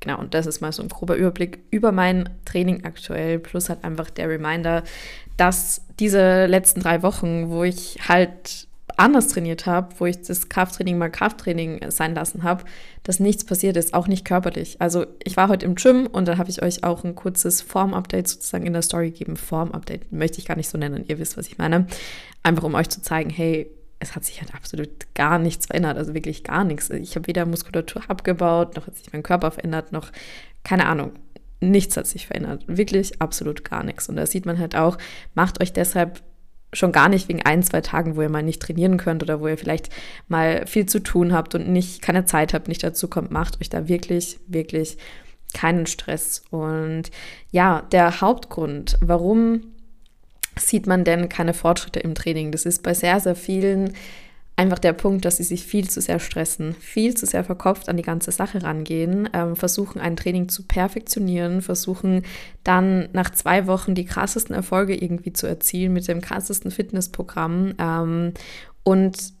Genau, 0.00 0.18
und 0.18 0.34
das 0.34 0.46
ist 0.46 0.60
mal 0.60 0.72
so 0.72 0.82
ein 0.82 0.88
grober 0.88 1.14
Überblick 1.14 1.60
über 1.70 1.92
mein 1.92 2.28
Training 2.44 2.84
aktuell, 2.84 3.38
plus 3.38 3.68
halt 3.68 3.84
einfach 3.84 4.10
der 4.10 4.28
Reminder, 4.28 4.82
dass 5.36 5.82
diese 6.00 6.46
letzten 6.46 6.80
drei 6.80 7.02
Wochen, 7.02 7.50
wo 7.50 7.62
ich 7.62 7.98
halt 8.08 8.66
anders 8.96 9.28
trainiert 9.28 9.66
habe, 9.66 9.94
wo 9.98 10.06
ich 10.06 10.20
das 10.22 10.48
Krafttraining 10.48 10.98
mal 10.98 11.10
Krafttraining 11.10 11.90
sein 11.90 12.14
lassen 12.14 12.42
habe, 12.42 12.64
dass 13.02 13.20
nichts 13.20 13.44
passiert 13.44 13.76
ist, 13.76 13.94
auch 13.94 14.06
nicht 14.06 14.24
körperlich. 14.24 14.80
Also 14.80 15.06
ich 15.24 15.36
war 15.36 15.48
heute 15.48 15.66
im 15.66 15.74
Gym 15.74 16.06
und 16.06 16.28
dann 16.28 16.38
habe 16.38 16.50
ich 16.50 16.62
euch 16.62 16.84
auch 16.84 17.04
ein 17.04 17.14
kurzes 17.14 17.62
Form-Update 17.62 18.28
sozusagen 18.28 18.66
in 18.66 18.72
der 18.72 18.82
Story 18.82 19.10
gegeben. 19.10 19.36
Form-Update 19.36 20.12
möchte 20.12 20.38
ich 20.38 20.46
gar 20.46 20.56
nicht 20.56 20.68
so 20.68 20.78
nennen, 20.78 21.04
ihr 21.06 21.18
wisst, 21.18 21.36
was 21.36 21.46
ich 21.46 21.58
meine. 21.58 21.86
Einfach 22.42 22.64
um 22.64 22.74
euch 22.74 22.88
zu 22.88 23.02
zeigen, 23.02 23.30
hey, 23.30 23.70
es 23.98 24.16
hat 24.16 24.24
sich 24.24 24.40
halt 24.40 24.54
absolut 24.54 24.90
gar 25.14 25.38
nichts 25.38 25.66
verändert, 25.66 25.96
also 25.96 26.12
wirklich 26.12 26.42
gar 26.42 26.64
nichts. 26.64 26.90
Ich 26.90 27.14
habe 27.14 27.28
weder 27.28 27.46
Muskulatur 27.46 28.02
abgebaut, 28.08 28.76
noch 28.76 28.88
hat 28.88 28.96
sich 28.96 29.12
mein 29.12 29.22
Körper 29.22 29.52
verändert, 29.52 29.92
noch 29.92 30.10
keine 30.64 30.86
Ahnung. 30.86 31.12
Nichts 31.60 31.96
hat 31.96 32.08
sich 32.08 32.26
verändert. 32.26 32.64
Wirklich 32.66 33.22
absolut 33.22 33.64
gar 33.64 33.84
nichts. 33.84 34.08
Und 34.08 34.16
da 34.16 34.26
sieht 34.26 34.44
man 34.44 34.58
halt 34.58 34.74
auch, 34.74 34.98
macht 35.34 35.62
euch 35.62 35.72
deshalb 35.72 36.20
schon 36.72 36.92
gar 36.92 37.08
nicht 37.08 37.28
wegen 37.28 37.42
ein, 37.42 37.62
zwei 37.62 37.80
Tagen, 37.80 38.16
wo 38.16 38.22
ihr 38.22 38.28
mal 38.28 38.42
nicht 38.42 38.62
trainieren 38.62 38.96
könnt 38.96 39.22
oder 39.22 39.40
wo 39.40 39.48
ihr 39.48 39.58
vielleicht 39.58 39.90
mal 40.28 40.66
viel 40.66 40.86
zu 40.86 41.02
tun 41.02 41.32
habt 41.32 41.54
und 41.54 41.68
nicht 41.68 42.02
keine 42.02 42.24
Zeit 42.24 42.54
habt, 42.54 42.68
nicht 42.68 42.82
dazu 42.82 43.08
kommt, 43.08 43.30
macht 43.30 43.60
euch 43.60 43.68
da 43.68 43.88
wirklich, 43.88 44.38
wirklich 44.46 44.96
keinen 45.52 45.86
Stress. 45.86 46.42
Und 46.50 47.10
ja, 47.50 47.82
der 47.92 48.20
Hauptgrund, 48.20 48.96
warum 49.00 49.62
sieht 50.58 50.86
man 50.86 51.04
denn 51.04 51.28
keine 51.28 51.54
Fortschritte 51.54 52.00
im 52.00 52.14
Training. 52.14 52.52
Das 52.52 52.66
ist 52.66 52.82
bei 52.82 52.94
sehr, 52.94 53.20
sehr 53.20 53.34
vielen 53.34 53.94
einfach 54.56 54.78
der 54.78 54.92
Punkt, 54.92 55.24
dass 55.24 55.38
sie 55.38 55.44
sich 55.44 55.64
viel 55.64 55.88
zu 55.88 56.00
sehr 56.00 56.18
stressen, 56.18 56.74
viel 56.74 57.14
zu 57.14 57.26
sehr 57.26 57.42
verkopft 57.42 57.88
an 57.88 57.96
die 57.96 58.02
ganze 58.02 58.32
Sache 58.32 58.62
rangehen, 58.62 59.28
ähm, 59.32 59.56
versuchen 59.56 60.00
ein 60.00 60.16
Training 60.16 60.48
zu 60.48 60.64
perfektionieren, 60.64 61.62
versuchen 61.62 62.22
dann 62.62 63.08
nach 63.12 63.30
zwei 63.30 63.66
Wochen 63.66 63.94
die 63.94 64.04
krassesten 64.04 64.54
Erfolge 64.54 64.94
irgendwie 64.94 65.32
zu 65.32 65.46
erzielen 65.46 65.92
mit 65.92 66.06
dem 66.06 66.20
krassesten 66.20 66.70
Fitnessprogramm. 66.70 67.74
Ähm, 67.78 68.32
und 68.82 69.32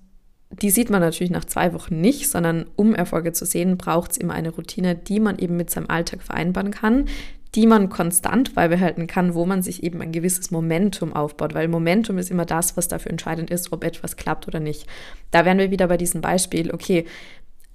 die 0.60 0.70
sieht 0.70 0.90
man 0.90 1.00
natürlich 1.00 1.30
nach 1.30 1.44
zwei 1.44 1.72
Wochen 1.72 2.00
nicht, 2.00 2.28
sondern 2.28 2.66
um 2.76 2.94
Erfolge 2.94 3.32
zu 3.32 3.46
sehen, 3.46 3.78
braucht 3.78 4.12
es 4.12 4.16
immer 4.18 4.34
eine 4.34 4.50
Routine, 4.50 4.94
die 4.94 5.20
man 5.20 5.38
eben 5.38 5.56
mit 5.56 5.70
seinem 5.70 5.88
Alltag 5.88 6.22
vereinbaren 6.22 6.70
kann, 6.70 7.06
die 7.54 7.66
man 7.66 7.90
konstant 7.90 8.54
beibehalten 8.54 9.06
kann, 9.06 9.34
wo 9.34 9.44
man 9.44 9.62
sich 9.62 9.82
eben 9.82 10.00
ein 10.00 10.12
gewisses 10.12 10.50
Momentum 10.50 11.12
aufbaut, 11.12 11.54
weil 11.54 11.68
Momentum 11.68 12.16
ist 12.16 12.30
immer 12.30 12.46
das, 12.46 12.76
was 12.76 12.88
dafür 12.88 13.10
entscheidend 13.10 13.50
ist, 13.50 13.72
ob 13.72 13.84
etwas 13.84 14.16
klappt 14.16 14.48
oder 14.48 14.58
nicht. 14.58 14.86
Da 15.30 15.44
wären 15.44 15.58
wir 15.58 15.70
wieder 15.70 15.86
bei 15.86 15.98
diesem 15.98 16.22
Beispiel, 16.22 16.72
okay, 16.72 17.04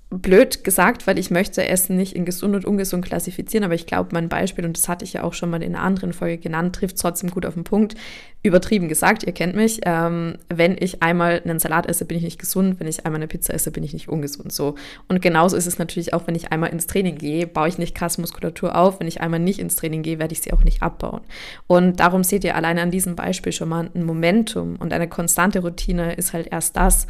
blöd 0.10 0.64
gesagt, 0.64 1.06
weil 1.06 1.20
ich 1.20 1.32
möchte 1.32 1.68
Essen 1.68 1.98
nicht 1.98 2.16
in 2.16 2.24
gesund 2.24 2.56
und 2.56 2.66
ungesund 2.66 3.04
klassifizieren, 3.04 3.66
aber 3.66 3.76
ich 3.76 3.86
glaube, 3.86 4.10
mein 4.14 4.30
Beispiel, 4.30 4.64
und 4.64 4.78
das 4.78 4.88
hatte 4.88 5.04
ich 5.04 5.14
ja 5.14 5.24
auch 5.24 5.34
schon 5.34 5.50
mal 5.50 5.62
in 5.62 5.76
einer 5.76 5.84
anderen 5.84 6.14
Folge 6.14 6.38
genannt, 6.38 6.76
trifft 6.76 6.98
trotzdem 6.98 7.30
gut 7.30 7.46
auf 7.46 7.56
den 7.56 7.66
Punkt. 7.66 7.96
Übertrieben 8.42 8.88
gesagt, 8.88 9.24
ihr 9.24 9.34
kennt 9.34 9.56
mich, 9.56 9.82
ähm, 9.84 10.38
wenn 10.48 10.78
ich 10.80 11.04
einmal 11.04 11.42
einen 11.44 11.60
Salat 11.60 11.88
esse, 11.88 12.06
bin 12.06 12.16
ich 12.16 12.24
nicht 12.24 12.40
gesund, 12.40 12.80
wenn 12.80 12.88
ich 12.88 13.06
einmal 13.06 13.20
eine 13.20 13.28
Pizza 13.28 13.54
esse, 13.54 13.72
bin 13.72 13.84
ich 13.84 13.92
nicht 13.92 14.08
ungesund. 14.08 14.54
So. 14.54 14.76
Und 15.10 15.22
genauso 15.22 15.58
ist 15.58 15.68
es 15.68 15.78
natürlich 15.78 16.14
auch, 16.14 16.26
wenn 16.28 16.36
ich 16.36 16.54
einmal 16.54 16.70
ins 16.70 16.88
Training 16.88 17.18
gehe, 17.18 17.46
baue 17.46 17.68
ich 17.68 17.78
nicht 17.78 17.94
krass 17.94 18.18
Muskulatur 18.18 18.78
auf. 18.78 19.02
Wenn 19.02 19.08
ich 19.08 19.20
einmal 19.20 19.42
nicht 19.42 19.60
ins 19.60 19.76
Training 19.76 20.04
gehe, 20.04 20.20
werde 20.20 20.32
ich 20.32 20.42
sie 20.42 20.54
auch 20.54 20.64
nicht 20.64 20.82
abbauen. 20.82 21.22
Und 21.66 22.00
darum 22.00 22.24
seht 22.24 22.46
ihr 22.46 22.56
alleine 22.56 22.82
an 22.82 22.92
diesem 22.92 23.18
Beispiel 23.18 23.52
schon 23.52 23.68
mal 23.68 23.90
ein 23.94 24.06
Momentum 24.06 24.78
und 24.78 24.94
eine 24.94 25.10
konstante 25.10 25.60
Routine 25.60 26.14
ist 26.14 26.32
halt 26.32 26.48
erst 26.50 26.78
das, 26.78 27.08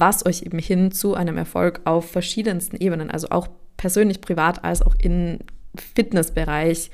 was 0.00 0.26
euch 0.26 0.42
eben 0.42 0.58
hin 0.58 0.92
zu 0.92 1.14
einem 1.14 1.36
Erfolg 1.36 1.80
auf 1.84 2.10
verschiedensten 2.10 2.76
Ebenen, 2.76 3.10
also 3.10 3.28
auch 3.30 3.48
persönlich, 3.76 4.20
privat 4.20 4.64
als 4.64 4.82
auch 4.82 4.94
im 4.98 5.38
Fitnessbereich 5.94 6.90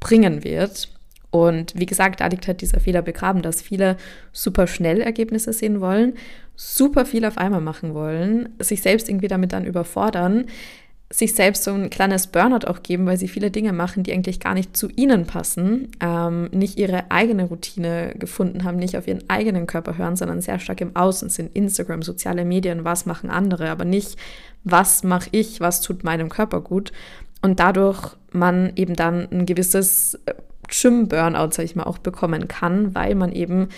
bringen 0.00 0.44
wird. 0.44 0.88
Und 1.30 1.74
wie 1.76 1.86
gesagt, 1.86 2.20
da 2.20 2.26
liegt 2.28 2.46
halt 2.46 2.60
dieser 2.60 2.80
Fehler 2.80 3.02
begraben, 3.02 3.42
dass 3.42 3.62
viele 3.62 3.96
super 4.32 4.66
schnell 4.66 5.00
Ergebnisse 5.00 5.52
sehen 5.52 5.80
wollen, 5.80 6.14
super 6.54 7.04
viel 7.04 7.24
auf 7.24 7.36
einmal 7.36 7.60
machen 7.60 7.94
wollen, 7.94 8.48
sich 8.58 8.80
selbst 8.80 9.08
irgendwie 9.08 9.28
damit 9.28 9.52
dann 9.52 9.66
überfordern, 9.66 10.46
sich 11.08 11.34
selbst 11.34 11.62
so 11.62 11.72
ein 11.72 11.88
kleines 11.88 12.26
Burnout 12.26 12.66
auch 12.66 12.82
geben, 12.82 13.06
weil 13.06 13.16
sie 13.16 13.28
viele 13.28 13.52
Dinge 13.52 13.72
machen, 13.72 14.02
die 14.02 14.12
eigentlich 14.12 14.40
gar 14.40 14.54
nicht 14.54 14.76
zu 14.76 14.88
ihnen 14.96 15.24
passen, 15.26 15.88
ähm, 16.00 16.48
nicht 16.50 16.78
ihre 16.78 17.10
eigene 17.12 17.44
Routine 17.44 18.14
gefunden 18.18 18.64
haben, 18.64 18.76
nicht 18.76 18.96
auf 18.96 19.06
ihren 19.06 19.22
eigenen 19.30 19.66
Körper 19.66 19.96
hören, 19.98 20.16
sondern 20.16 20.40
sehr 20.40 20.58
stark 20.58 20.80
im 20.80 20.96
Außen 20.96 21.28
sind, 21.28 21.54
Instagram, 21.54 22.02
soziale 22.02 22.44
Medien, 22.44 22.84
was 22.84 23.06
machen 23.06 23.30
andere, 23.30 23.70
aber 23.70 23.84
nicht, 23.84 24.18
was 24.64 25.04
mache 25.04 25.28
ich, 25.30 25.60
was 25.60 25.80
tut 25.80 26.02
meinem 26.02 26.28
Körper 26.28 26.60
gut. 26.60 26.92
Und 27.40 27.60
dadurch 27.60 28.16
man 28.32 28.72
eben 28.74 28.96
dann 28.96 29.28
ein 29.30 29.46
gewisses 29.46 30.18
Gym-Burnout, 30.68 31.50
sag 31.52 31.64
ich 31.64 31.76
mal, 31.76 31.84
auch 31.84 31.98
bekommen 31.98 32.48
kann, 32.48 32.96
weil 32.96 33.14
man 33.14 33.30
eben 33.30 33.68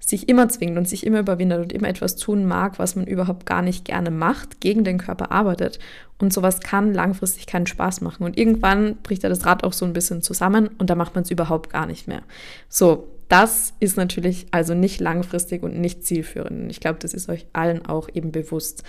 sich 0.00 0.28
immer 0.28 0.48
zwingt 0.48 0.76
und 0.76 0.88
sich 0.88 1.06
immer 1.06 1.20
überwindet 1.20 1.60
und 1.60 1.72
immer 1.72 1.88
etwas 1.88 2.16
tun 2.16 2.46
mag, 2.46 2.78
was 2.78 2.96
man 2.96 3.06
überhaupt 3.06 3.46
gar 3.46 3.62
nicht 3.62 3.84
gerne 3.84 4.10
macht, 4.10 4.60
gegen 4.60 4.82
den 4.82 4.98
Körper 4.98 5.30
arbeitet. 5.30 5.78
Und 6.18 6.32
sowas 6.32 6.60
kann 6.60 6.92
langfristig 6.92 7.46
keinen 7.46 7.66
Spaß 7.66 8.00
machen. 8.00 8.24
Und 8.24 8.36
irgendwann 8.36 8.96
bricht 8.96 9.24
er 9.24 9.30
das 9.30 9.46
Rad 9.46 9.62
auch 9.62 9.72
so 9.72 9.84
ein 9.84 9.92
bisschen 9.92 10.22
zusammen 10.22 10.68
und 10.78 10.90
da 10.90 10.94
macht 10.94 11.14
man 11.14 11.24
es 11.24 11.30
überhaupt 11.30 11.70
gar 11.70 11.86
nicht 11.86 12.08
mehr. 12.08 12.22
So, 12.68 13.06
das 13.30 13.74
ist 13.78 13.96
natürlich 13.96 14.48
also 14.50 14.74
nicht 14.74 14.98
langfristig 14.98 15.62
und 15.62 15.78
nicht 15.78 16.04
zielführend. 16.04 16.68
Ich 16.68 16.80
glaube, 16.80 16.98
das 16.98 17.14
ist 17.14 17.28
euch 17.28 17.46
allen 17.52 17.86
auch 17.86 18.08
eben 18.12 18.32
bewusst. 18.32 18.82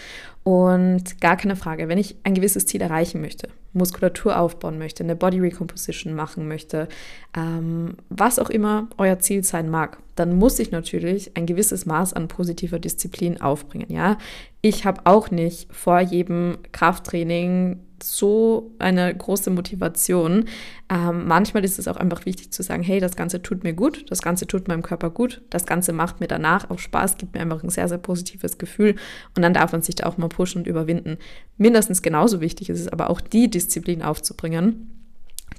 Und 0.43 1.21
gar 1.21 1.37
keine 1.37 1.55
Frage, 1.55 1.87
wenn 1.87 1.99
ich 1.99 2.15
ein 2.23 2.33
gewisses 2.33 2.65
Ziel 2.65 2.81
erreichen 2.81 3.21
möchte, 3.21 3.49
Muskulatur 3.73 4.39
aufbauen 4.39 4.79
möchte, 4.79 5.03
eine 5.03 5.15
Body 5.15 5.39
Recomposition 5.39 6.15
machen 6.15 6.47
möchte, 6.47 6.87
ähm, 7.37 7.97
was 8.09 8.39
auch 8.39 8.49
immer 8.49 8.89
euer 8.97 9.19
Ziel 9.19 9.43
sein 9.43 9.69
mag, 9.69 9.99
dann 10.15 10.35
muss 10.35 10.57
ich 10.57 10.71
natürlich 10.71 11.37
ein 11.37 11.45
gewisses 11.45 11.85
Maß 11.85 12.13
an 12.13 12.27
positiver 12.27 12.79
Disziplin 12.79 13.39
aufbringen. 13.39 13.91
Ja, 13.91 14.17
ich 14.61 14.85
habe 14.85 15.01
auch 15.03 15.29
nicht 15.29 15.71
vor 15.71 15.99
jedem 15.99 16.57
Krafttraining 16.71 17.79
so 18.03 18.71
eine 18.79 19.15
große 19.15 19.49
Motivation. 19.49 20.45
Ähm, 20.89 21.27
manchmal 21.27 21.63
ist 21.63 21.79
es 21.79 21.87
auch 21.87 21.97
einfach 21.97 22.25
wichtig 22.25 22.51
zu 22.51 22.63
sagen, 22.63 22.83
hey, 22.83 22.99
das 22.99 23.15
Ganze 23.15 23.41
tut 23.41 23.63
mir 23.63 23.73
gut, 23.73 24.09
das 24.09 24.21
Ganze 24.21 24.47
tut 24.47 24.67
meinem 24.67 24.81
Körper 24.81 25.09
gut, 25.09 25.41
das 25.49 25.65
Ganze 25.65 25.93
macht 25.93 26.19
mir 26.19 26.27
danach 26.27 26.69
auch 26.69 26.79
Spaß, 26.79 27.17
gibt 27.17 27.33
mir 27.33 27.41
einfach 27.41 27.63
ein 27.63 27.69
sehr, 27.69 27.87
sehr 27.87 27.97
positives 27.97 28.57
Gefühl 28.57 28.95
und 29.35 29.41
dann 29.41 29.53
darf 29.53 29.71
man 29.71 29.81
sich 29.81 29.95
da 29.95 30.07
auch 30.07 30.17
mal 30.17 30.29
pushen 30.29 30.61
und 30.61 30.67
überwinden. 30.67 31.17
Mindestens 31.57 32.01
genauso 32.01 32.41
wichtig 32.41 32.69
ist 32.69 32.79
es 32.79 32.87
aber 32.87 33.09
auch, 33.09 33.21
die 33.21 33.49
Disziplin 33.49 34.01
aufzubringen, 34.01 34.91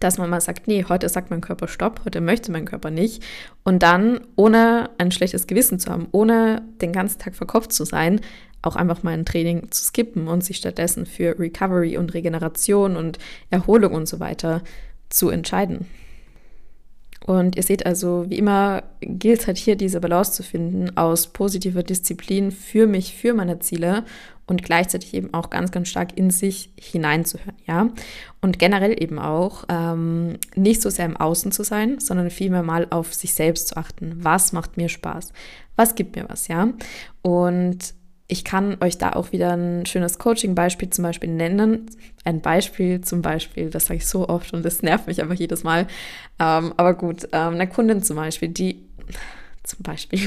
dass 0.01 0.19
man 0.19 0.31
mal 0.31 0.41
sagt, 0.41 0.67
nee, 0.67 0.85
heute 0.89 1.09
sagt 1.09 1.31
mein 1.31 1.41
Körper 1.41 1.69
Stopp, 1.69 2.01
heute 2.05 2.21
möchte 2.21 2.51
mein 2.51 2.65
Körper 2.65 2.91
nicht. 2.91 3.23
Und 3.63 3.83
dann, 3.83 4.21
ohne 4.37 4.91
ein 4.99 5.13
schlechtes 5.13 5.47
Gewissen 5.47 5.79
zu 5.79 5.91
haben, 5.91 6.09
ohne 6.13 6.63
den 6.81 6.93
ganzen 6.93 7.21
Tag 7.21 7.37
verkopft 7.37 7.73
zu 7.73 7.85
sein, 7.85 8.21
auch 8.63 8.77
einfach 8.77 9.03
mal 9.03 9.13
ein 9.13 9.25
Training 9.25 9.71
zu 9.71 9.85
skippen 9.85 10.29
und 10.29 10.45
sich 10.45 10.57
stattdessen 10.57 11.07
für 11.07 11.39
Recovery 11.39 11.97
und 11.97 12.15
Regeneration 12.15 12.97
und 12.97 13.19
Erholung 13.51 13.93
und 13.93 14.07
so 14.07 14.21
weiter 14.21 14.63
zu 15.09 15.29
entscheiden. 15.29 15.87
Und 17.27 17.57
ihr 17.57 17.63
seht 17.63 17.87
also, 17.87 18.25
wie 18.29 18.39
immer 18.39 18.83
gilt 19.01 19.41
es 19.41 19.47
halt 19.47 19.57
hier, 19.57 19.77
diese 19.77 20.01
Balance 20.01 20.33
zu 20.33 20.43
finden 20.43 20.97
aus 20.97 21.29
positiver 21.29 21.83
Disziplin 21.83 22.51
für 22.51 22.87
mich, 22.87 23.15
für 23.15 23.33
meine 23.33 23.61
Ziele 23.61 24.05
und 24.47 24.65
gleichzeitig 24.65 25.15
eben 25.15 25.33
auch 25.33 25.49
ganz, 25.49 25.71
ganz 25.71 25.89
stark 25.89 26.19
in 26.19 26.31
sich 26.31 26.71
hineinzuhören, 26.79 27.57
ja. 27.67 27.91
Und 28.41 28.59
generell 28.59 29.01
eben 29.01 29.21
auch 29.21 29.65
ähm, 29.69 30.37
nicht 30.57 30.83
so 30.83 30.91
sehr 30.91 31.07
im 31.07 31.17
Außen 31.17 31.53
zu 31.53 31.63
sein, 31.63 32.01
sondern 32.01 32.29
vielmehr 32.29 32.65
mal 32.65 32.89
auf 32.91 33.15
sich 33.15 33.35
selbst 33.35 33.69
zu 33.69 33.77
achten. 33.77 34.17
Was 34.19 34.53
macht 34.53 34.77
mir 34.77 34.89
Spaß? 34.89 35.33
Was 35.77 35.95
gibt 35.95 36.17
mir 36.17 36.29
was, 36.29 36.49
ja? 36.49 36.69
Und 37.23 37.95
ich 38.33 38.45
kann 38.45 38.79
euch 38.81 38.97
da 38.97 39.11
auch 39.11 39.31
wieder 39.33 39.53
ein 39.53 39.85
schönes 39.85 40.19
Coaching-Beispiel 40.19 40.89
zum 40.89 41.03
Beispiel 41.03 41.29
nennen. 41.29 41.91
Ein 42.25 42.41
Beispiel 42.41 43.03
zum 43.03 43.21
Beispiel, 43.21 43.69
das 43.69 43.85
sage 43.85 43.99
ich 43.99 44.07
so 44.07 44.27
oft 44.27 44.55
und 44.55 44.65
das 44.65 44.81
nervt 44.81 45.07
mich 45.07 45.21
einfach 45.21 45.35
jedes 45.35 45.65
Mal. 45.65 45.87
Ähm, 46.39 46.73
aber 46.79 46.95
gut, 46.95 47.29
ähm, 47.33 47.55
eine 47.55 47.69
Kundin 47.69 48.03
zum 48.03 48.17
Beispiel, 48.17 48.49
die 48.49 48.87
zum 49.65 49.83
Beispiel 49.83 50.21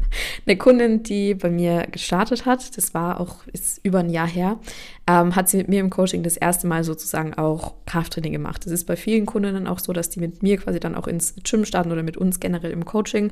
eine 0.46 0.58
Kundin, 0.58 1.04
die 1.04 1.34
bei 1.34 1.50
mir 1.50 1.86
gestartet 1.86 2.46
hat, 2.46 2.76
das 2.76 2.94
war 2.94 3.20
auch 3.20 3.46
ist 3.52 3.78
über 3.84 4.00
ein 4.00 4.10
Jahr 4.10 4.26
her, 4.26 4.58
ähm, 5.06 5.36
hat 5.36 5.48
sie 5.48 5.58
mit 5.58 5.68
mir 5.68 5.78
im 5.78 5.88
Coaching 5.88 6.24
das 6.24 6.36
erste 6.36 6.66
Mal 6.66 6.82
sozusagen 6.82 7.34
auch 7.34 7.74
Krafttraining 7.86 8.32
gemacht. 8.32 8.66
Das 8.66 8.72
ist 8.72 8.86
bei 8.86 8.96
vielen 8.96 9.24
Kundinnen 9.24 9.68
auch 9.68 9.78
so, 9.78 9.92
dass 9.92 10.10
die 10.10 10.18
mit 10.18 10.42
mir 10.42 10.56
quasi 10.56 10.80
dann 10.80 10.96
auch 10.96 11.06
ins 11.06 11.36
Gym 11.44 11.64
starten 11.64 11.92
oder 11.92 12.02
mit 12.02 12.16
uns 12.16 12.40
generell 12.40 12.72
im 12.72 12.84
Coaching 12.84 13.30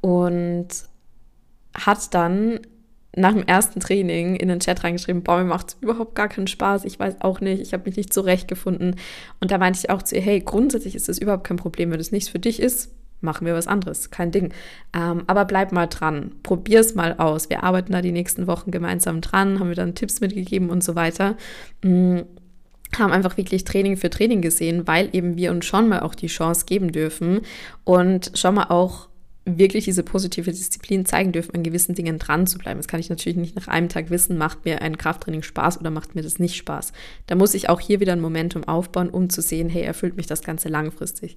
und 0.00 0.68
hat 1.74 2.14
dann 2.14 2.60
nach 3.14 3.32
dem 3.32 3.46
ersten 3.46 3.80
Training 3.80 4.36
in 4.36 4.48
den 4.48 4.60
Chat 4.60 4.84
reingeschrieben, 4.84 5.22
boah, 5.22 5.38
mir 5.38 5.44
macht 5.44 5.76
überhaupt 5.80 6.14
gar 6.14 6.28
keinen 6.28 6.46
Spaß, 6.46 6.84
ich 6.84 6.98
weiß 6.98 7.16
auch 7.20 7.40
nicht, 7.40 7.60
ich 7.60 7.72
habe 7.74 7.84
mich 7.86 7.96
nicht 7.96 8.12
zurechtgefunden. 8.12 8.96
Und 9.40 9.50
da 9.50 9.58
meinte 9.58 9.80
ich 9.80 9.90
auch 9.90 10.02
zu 10.02 10.14
ihr, 10.16 10.22
hey, 10.22 10.40
grundsätzlich 10.40 10.94
ist 10.94 11.08
das 11.08 11.18
überhaupt 11.18 11.44
kein 11.44 11.58
Problem, 11.58 11.90
wenn 11.90 11.98
das 11.98 12.12
nichts 12.12 12.30
für 12.30 12.38
dich 12.38 12.60
ist, 12.60 12.90
machen 13.20 13.46
wir 13.46 13.54
was 13.54 13.66
anderes, 13.66 14.10
kein 14.10 14.30
Ding. 14.30 14.52
Ähm, 14.94 15.24
aber 15.26 15.44
bleib 15.44 15.72
mal 15.72 15.86
dran, 15.86 16.32
probier 16.42 16.80
es 16.80 16.94
mal 16.94 17.14
aus. 17.18 17.50
Wir 17.50 17.62
arbeiten 17.62 17.92
da 17.92 18.02
die 18.02 18.12
nächsten 18.12 18.46
Wochen 18.46 18.70
gemeinsam 18.70 19.20
dran, 19.20 19.60
haben 19.60 19.68
wir 19.68 19.76
dann 19.76 19.94
Tipps 19.94 20.20
mitgegeben 20.20 20.70
und 20.70 20.82
so 20.82 20.94
weiter. 20.94 21.36
Mm, 21.82 22.20
haben 22.98 23.12
einfach 23.12 23.36
wirklich 23.36 23.64
Training 23.64 23.96
für 23.96 24.10
Training 24.10 24.42
gesehen, 24.42 24.86
weil 24.86 25.08
eben 25.12 25.36
wir 25.36 25.50
uns 25.50 25.64
schon 25.64 25.88
mal 25.88 26.00
auch 26.00 26.14
die 26.14 26.26
Chance 26.26 26.66
geben 26.66 26.92
dürfen 26.92 27.40
und 27.84 28.32
schon 28.34 28.54
mal 28.54 28.66
auch 28.68 29.08
wirklich 29.44 29.84
diese 29.84 30.04
positive 30.04 30.52
Disziplin 30.52 31.04
zeigen 31.04 31.32
dürfen, 31.32 31.54
an 31.54 31.64
gewissen 31.64 31.94
Dingen 31.94 32.18
dran 32.18 32.46
zu 32.46 32.58
bleiben. 32.58 32.78
Das 32.78 32.86
kann 32.86 33.00
ich 33.00 33.10
natürlich 33.10 33.36
nicht 33.36 33.56
nach 33.56 33.66
einem 33.66 33.88
Tag 33.88 34.10
wissen, 34.10 34.38
macht 34.38 34.64
mir 34.64 34.82
ein 34.82 34.96
Krafttraining 34.96 35.42
Spaß 35.42 35.80
oder 35.80 35.90
macht 35.90 36.14
mir 36.14 36.22
das 36.22 36.38
nicht 36.38 36.54
Spaß. 36.56 36.92
Da 37.26 37.34
muss 37.34 37.54
ich 37.54 37.68
auch 37.68 37.80
hier 37.80 37.98
wieder 37.98 38.12
ein 38.12 38.20
Momentum 38.20 38.64
aufbauen, 38.64 39.10
um 39.10 39.30
zu 39.30 39.42
sehen, 39.42 39.68
hey, 39.68 39.82
erfüllt 39.82 40.16
mich 40.16 40.26
das 40.26 40.42
Ganze 40.42 40.68
langfristig. 40.68 41.36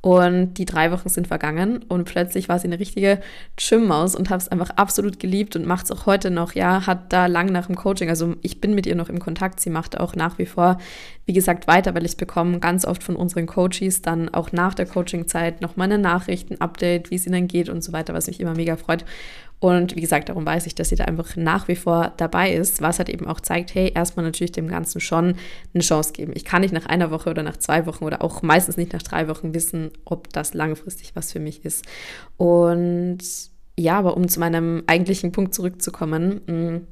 Und 0.00 0.54
die 0.54 0.64
drei 0.64 0.90
Wochen 0.90 1.08
sind 1.08 1.28
vergangen 1.28 1.84
und 1.86 2.04
plötzlich 2.04 2.48
war 2.48 2.58
sie 2.58 2.66
eine 2.66 2.80
richtige 2.80 3.20
Gym-Maus 3.56 4.16
und 4.16 4.30
habe 4.30 4.42
es 4.42 4.48
einfach 4.48 4.70
absolut 4.70 5.20
geliebt 5.20 5.54
und 5.54 5.64
macht 5.64 5.84
es 5.84 5.92
auch 5.92 6.06
heute 6.06 6.32
noch. 6.32 6.54
Ja, 6.54 6.88
hat 6.88 7.12
da 7.12 7.26
lang 7.26 7.52
nach 7.52 7.66
dem 7.66 7.76
Coaching, 7.76 8.08
also 8.08 8.34
ich 8.42 8.60
bin 8.60 8.74
mit 8.74 8.86
ihr 8.86 8.96
noch 8.96 9.08
im 9.08 9.20
Kontakt. 9.20 9.60
Sie 9.60 9.70
macht 9.70 10.00
auch 10.00 10.16
nach 10.16 10.38
wie 10.38 10.46
vor, 10.46 10.78
wie 11.24 11.32
gesagt, 11.32 11.68
weiter, 11.68 11.94
weil 11.94 12.04
ich 12.04 12.16
bekomme 12.16 12.58
ganz 12.58 12.84
oft 12.84 13.00
von 13.00 13.14
unseren 13.14 13.46
Coaches 13.46 14.02
dann 14.02 14.28
auch 14.28 14.50
nach 14.50 14.74
der 14.74 14.86
Coaching-Zeit 14.86 15.60
noch 15.60 15.76
mal 15.76 15.84
eine 15.84 15.98
Nachricht, 15.98 16.50
ein 16.50 16.60
Update, 16.60 17.12
wie 17.12 17.14
es 17.14 17.26
ihnen 17.26 17.41
geht 17.48 17.68
und 17.68 17.82
so 17.82 17.92
weiter, 17.92 18.14
was 18.14 18.26
mich 18.26 18.40
immer 18.40 18.54
mega 18.54 18.76
freut. 18.76 19.04
Und 19.62 19.94
wie 19.94 20.00
gesagt, 20.00 20.28
darum 20.28 20.44
weiß 20.44 20.66
ich, 20.66 20.74
dass 20.74 20.88
sie 20.88 20.96
da 20.96 21.04
einfach 21.04 21.36
nach 21.36 21.68
wie 21.68 21.76
vor 21.76 22.12
dabei 22.16 22.52
ist, 22.52 22.82
was 22.82 22.98
halt 22.98 23.08
eben 23.08 23.28
auch 23.28 23.38
zeigt, 23.38 23.76
hey, 23.76 23.92
erstmal 23.94 24.24
natürlich 24.26 24.50
dem 24.50 24.66
Ganzen 24.66 25.00
schon 25.00 25.36
eine 25.72 25.82
Chance 25.84 26.12
geben. 26.12 26.32
Ich 26.34 26.44
kann 26.44 26.62
nicht 26.62 26.74
nach 26.74 26.86
einer 26.86 27.12
Woche 27.12 27.30
oder 27.30 27.44
nach 27.44 27.56
zwei 27.56 27.86
Wochen 27.86 28.04
oder 28.04 28.22
auch 28.22 28.42
meistens 28.42 28.76
nicht 28.76 28.92
nach 28.92 29.02
drei 29.02 29.28
Wochen 29.28 29.54
wissen, 29.54 29.92
ob 30.04 30.32
das 30.32 30.52
langfristig 30.52 31.14
was 31.14 31.30
für 31.30 31.38
mich 31.38 31.64
ist. 31.64 31.84
Und 32.36 33.20
ja, 33.78 33.98
aber 34.00 34.16
um 34.16 34.26
zu 34.26 34.40
meinem 34.40 34.82
eigentlichen 34.88 35.30
Punkt 35.30 35.54
zurückzukommen, 35.54 36.40
mm, 36.46 36.86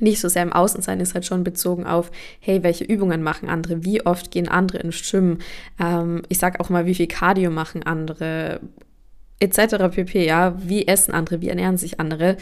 nicht 0.00 0.20
so 0.20 0.28
sehr 0.28 0.42
im 0.42 0.52
Außensein 0.52 1.00
ist 1.00 1.14
halt 1.14 1.24
schon 1.24 1.44
bezogen 1.44 1.86
auf, 1.86 2.10
hey, 2.40 2.62
welche 2.62 2.84
Übungen 2.84 3.22
machen 3.22 3.48
andere, 3.48 3.84
wie 3.84 4.04
oft 4.04 4.30
gehen 4.30 4.48
andere 4.48 4.78
ins 4.78 4.96
Schwimmen, 4.96 5.38
ähm, 5.78 6.22
ich 6.28 6.38
sage 6.38 6.60
auch 6.60 6.68
mal, 6.68 6.86
wie 6.86 6.94
viel 6.94 7.06
Cardio 7.06 7.50
machen 7.50 7.82
andere 7.82 8.60
etc. 9.42 9.88
pp. 9.90 10.24
Ja, 10.24 10.56
wie 10.58 10.86
essen 10.86 11.12
andere, 11.12 11.40
wie 11.40 11.48
ernähren 11.48 11.76
sich 11.76 12.00
andere, 12.00 12.36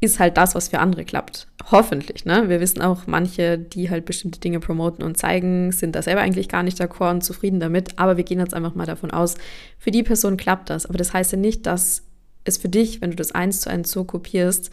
ist 0.00 0.18
halt 0.18 0.38
das, 0.38 0.54
was 0.54 0.68
für 0.68 0.78
andere 0.78 1.04
klappt. 1.04 1.46
Hoffentlich, 1.70 2.24
ne? 2.24 2.48
Wir 2.48 2.60
wissen 2.60 2.80
auch, 2.80 3.06
manche, 3.06 3.58
die 3.58 3.90
halt 3.90 4.06
bestimmte 4.06 4.40
Dinge 4.40 4.58
promoten 4.58 5.04
und 5.04 5.18
zeigen, 5.18 5.72
sind 5.72 5.94
da 5.94 6.00
selber 6.00 6.22
eigentlich 6.22 6.48
gar 6.48 6.62
nicht 6.62 6.80
d'accord 6.80 7.10
und 7.10 7.24
zufrieden 7.24 7.60
damit. 7.60 7.98
Aber 7.98 8.16
wir 8.16 8.24
gehen 8.24 8.38
jetzt 8.38 8.54
einfach 8.54 8.74
mal 8.74 8.86
davon 8.86 9.10
aus, 9.10 9.36
für 9.78 9.90
die 9.90 10.02
Person 10.02 10.38
klappt 10.38 10.70
das. 10.70 10.86
Aber 10.86 10.96
das 10.96 11.12
heißt 11.12 11.32
ja 11.32 11.38
nicht, 11.38 11.66
dass 11.66 12.02
es 12.44 12.56
für 12.56 12.70
dich, 12.70 13.02
wenn 13.02 13.10
du 13.10 13.16
das 13.16 13.32
eins 13.32 13.60
zu 13.60 13.70
eins 13.70 13.90
so 13.90 14.04
kopierst, 14.04 14.70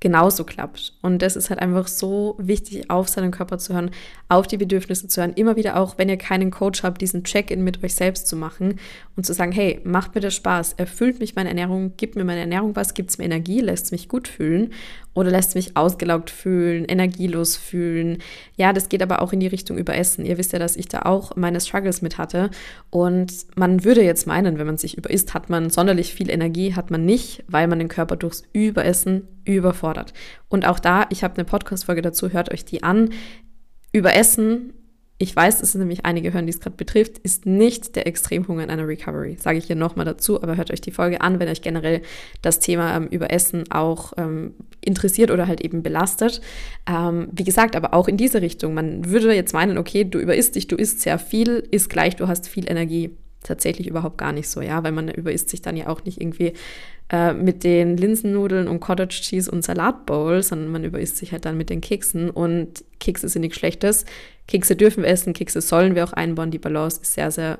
genauso 0.00 0.44
klappt. 0.44 0.92
Und 1.00 1.22
das 1.22 1.36
ist 1.36 1.48
halt 1.50 1.60
einfach 1.60 1.88
so 1.88 2.36
wichtig, 2.38 2.90
auf 2.90 3.08
seinen 3.08 3.30
Körper 3.30 3.58
zu 3.58 3.74
hören, 3.74 3.90
auf 4.28 4.46
die 4.46 4.58
Bedürfnisse 4.58 5.08
zu 5.08 5.20
hören. 5.20 5.32
Immer 5.34 5.56
wieder 5.56 5.76
auch, 5.76 5.96
wenn 5.96 6.08
ihr 6.08 6.18
keinen 6.18 6.50
Coach 6.50 6.82
habt, 6.82 7.00
diesen 7.00 7.24
Check-in 7.24 7.64
mit 7.64 7.82
euch 7.82 7.94
selbst 7.94 8.26
zu 8.26 8.36
machen 8.36 8.78
und 9.16 9.24
zu 9.24 9.32
sagen, 9.32 9.52
hey, 9.52 9.80
macht 9.84 10.14
mir 10.14 10.20
das 10.20 10.34
Spaß, 10.34 10.74
erfüllt 10.74 11.18
mich 11.18 11.34
meine 11.34 11.48
Ernährung, 11.48 11.94
gibt 11.96 12.16
mir 12.16 12.24
meine 12.24 12.40
Ernährung 12.40 12.76
was, 12.76 12.94
gibt 12.94 13.10
es 13.10 13.18
mir 13.18 13.24
Energie, 13.24 13.60
lässt 13.60 13.86
es 13.86 13.92
mich 13.92 14.08
gut 14.08 14.28
fühlen 14.28 14.70
oder 15.16 15.30
lässt 15.30 15.54
mich 15.54 15.76
ausgelaugt 15.76 16.30
fühlen, 16.30 16.84
energielos 16.84 17.56
fühlen. 17.56 18.18
Ja, 18.56 18.74
das 18.74 18.90
geht 18.90 19.02
aber 19.02 19.22
auch 19.22 19.32
in 19.32 19.40
die 19.40 19.46
Richtung 19.46 19.78
Überessen. 19.78 20.26
Ihr 20.26 20.36
wisst 20.36 20.52
ja, 20.52 20.58
dass 20.58 20.76
ich 20.76 20.88
da 20.88 21.02
auch 21.02 21.34
meine 21.36 21.58
Struggles 21.60 22.02
mit 22.02 22.18
hatte. 22.18 22.50
Und 22.90 23.32
man 23.56 23.82
würde 23.82 24.02
jetzt 24.02 24.26
meinen, 24.26 24.58
wenn 24.58 24.66
man 24.66 24.76
sich 24.76 24.98
überisst, 24.98 25.32
hat 25.32 25.48
man 25.48 25.70
sonderlich 25.70 26.12
viel 26.12 26.30
Energie, 26.30 26.74
hat 26.74 26.90
man 26.90 27.06
nicht, 27.06 27.44
weil 27.48 27.66
man 27.66 27.78
den 27.78 27.88
Körper 27.88 28.16
durchs 28.16 28.44
Überessen 28.52 29.26
überfordert. 29.46 30.12
Und 30.48 30.66
auch 30.66 30.78
da, 30.78 31.06
ich 31.08 31.24
habe 31.24 31.34
eine 31.36 31.44
Podcast-Folge 31.44 32.02
dazu, 32.02 32.32
hört 32.32 32.52
euch 32.52 32.66
die 32.66 32.82
an. 32.82 33.08
Überessen 33.92 34.74
ich 35.18 35.34
weiß, 35.34 35.60
dass 35.60 35.70
es 35.70 35.74
nämlich 35.74 36.04
einige 36.04 36.34
hören, 36.34 36.46
die 36.46 36.52
es 36.52 36.60
gerade 36.60 36.76
betrifft, 36.76 37.18
ist 37.18 37.46
nicht 37.46 37.96
der 37.96 38.06
Extremhunger 38.06 38.64
in 38.64 38.70
einer 38.70 38.86
Recovery. 38.86 39.36
Sage 39.40 39.56
ich 39.56 39.64
hier 39.64 39.76
nochmal 39.76 40.04
dazu, 40.04 40.42
aber 40.42 40.56
hört 40.56 40.70
euch 40.70 40.82
die 40.82 40.90
Folge 40.90 41.22
an, 41.22 41.40
wenn 41.40 41.48
euch 41.48 41.62
generell 41.62 42.02
das 42.42 42.60
Thema 42.60 42.94
ähm, 42.94 43.06
über 43.08 43.30
Essen 43.30 43.64
auch 43.70 44.12
ähm, 44.18 44.54
interessiert 44.82 45.30
oder 45.30 45.48
halt 45.48 45.62
eben 45.62 45.82
belastet. 45.82 46.42
Ähm, 46.86 47.28
wie 47.32 47.44
gesagt, 47.44 47.76
aber 47.76 47.94
auch 47.94 48.08
in 48.08 48.18
diese 48.18 48.42
Richtung. 48.42 48.74
Man 48.74 49.06
würde 49.10 49.34
jetzt 49.34 49.54
meinen, 49.54 49.78
okay, 49.78 50.04
du 50.04 50.18
überisst 50.18 50.54
dich, 50.54 50.66
du 50.66 50.76
isst 50.76 51.00
sehr 51.00 51.18
viel, 51.18 51.66
ist 51.70 51.88
gleich, 51.88 52.16
du 52.16 52.28
hast 52.28 52.46
viel 52.48 52.70
Energie. 52.70 53.16
Tatsächlich 53.42 53.86
überhaupt 53.86 54.18
gar 54.18 54.32
nicht 54.32 54.48
so, 54.48 54.60
ja, 54.60 54.82
weil 54.82 54.92
man 54.92 55.08
überisst 55.08 55.50
sich 55.50 55.62
dann 55.62 55.76
ja 55.76 55.86
auch 55.88 56.04
nicht 56.04 56.20
irgendwie 56.20 56.52
äh, 57.10 57.32
mit 57.32 57.62
den 57.62 57.96
Linsennudeln 57.96 58.66
und 58.66 58.80
Cottage 58.80 59.20
Cheese 59.22 59.50
und 59.50 59.64
Salatbowl, 59.64 60.42
sondern 60.42 60.70
man 60.70 60.84
überisst 60.84 61.18
sich 61.18 61.32
halt 61.32 61.44
dann 61.44 61.56
mit 61.56 61.70
den 61.70 61.80
Keksen 61.80 62.30
und 62.30 62.84
Kekse 62.98 63.28
sind 63.28 63.42
nichts 63.42 63.58
Schlechtes. 63.58 64.04
Kekse 64.48 64.74
dürfen 64.74 65.04
wir 65.04 65.10
essen, 65.10 65.32
Kekse 65.32 65.60
sollen 65.60 65.94
wir 65.94 66.04
auch 66.04 66.12
einbauen. 66.12 66.50
Die 66.50 66.58
Balance 66.58 67.00
ist 67.02 67.14
sehr, 67.14 67.30
sehr 67.30 67.58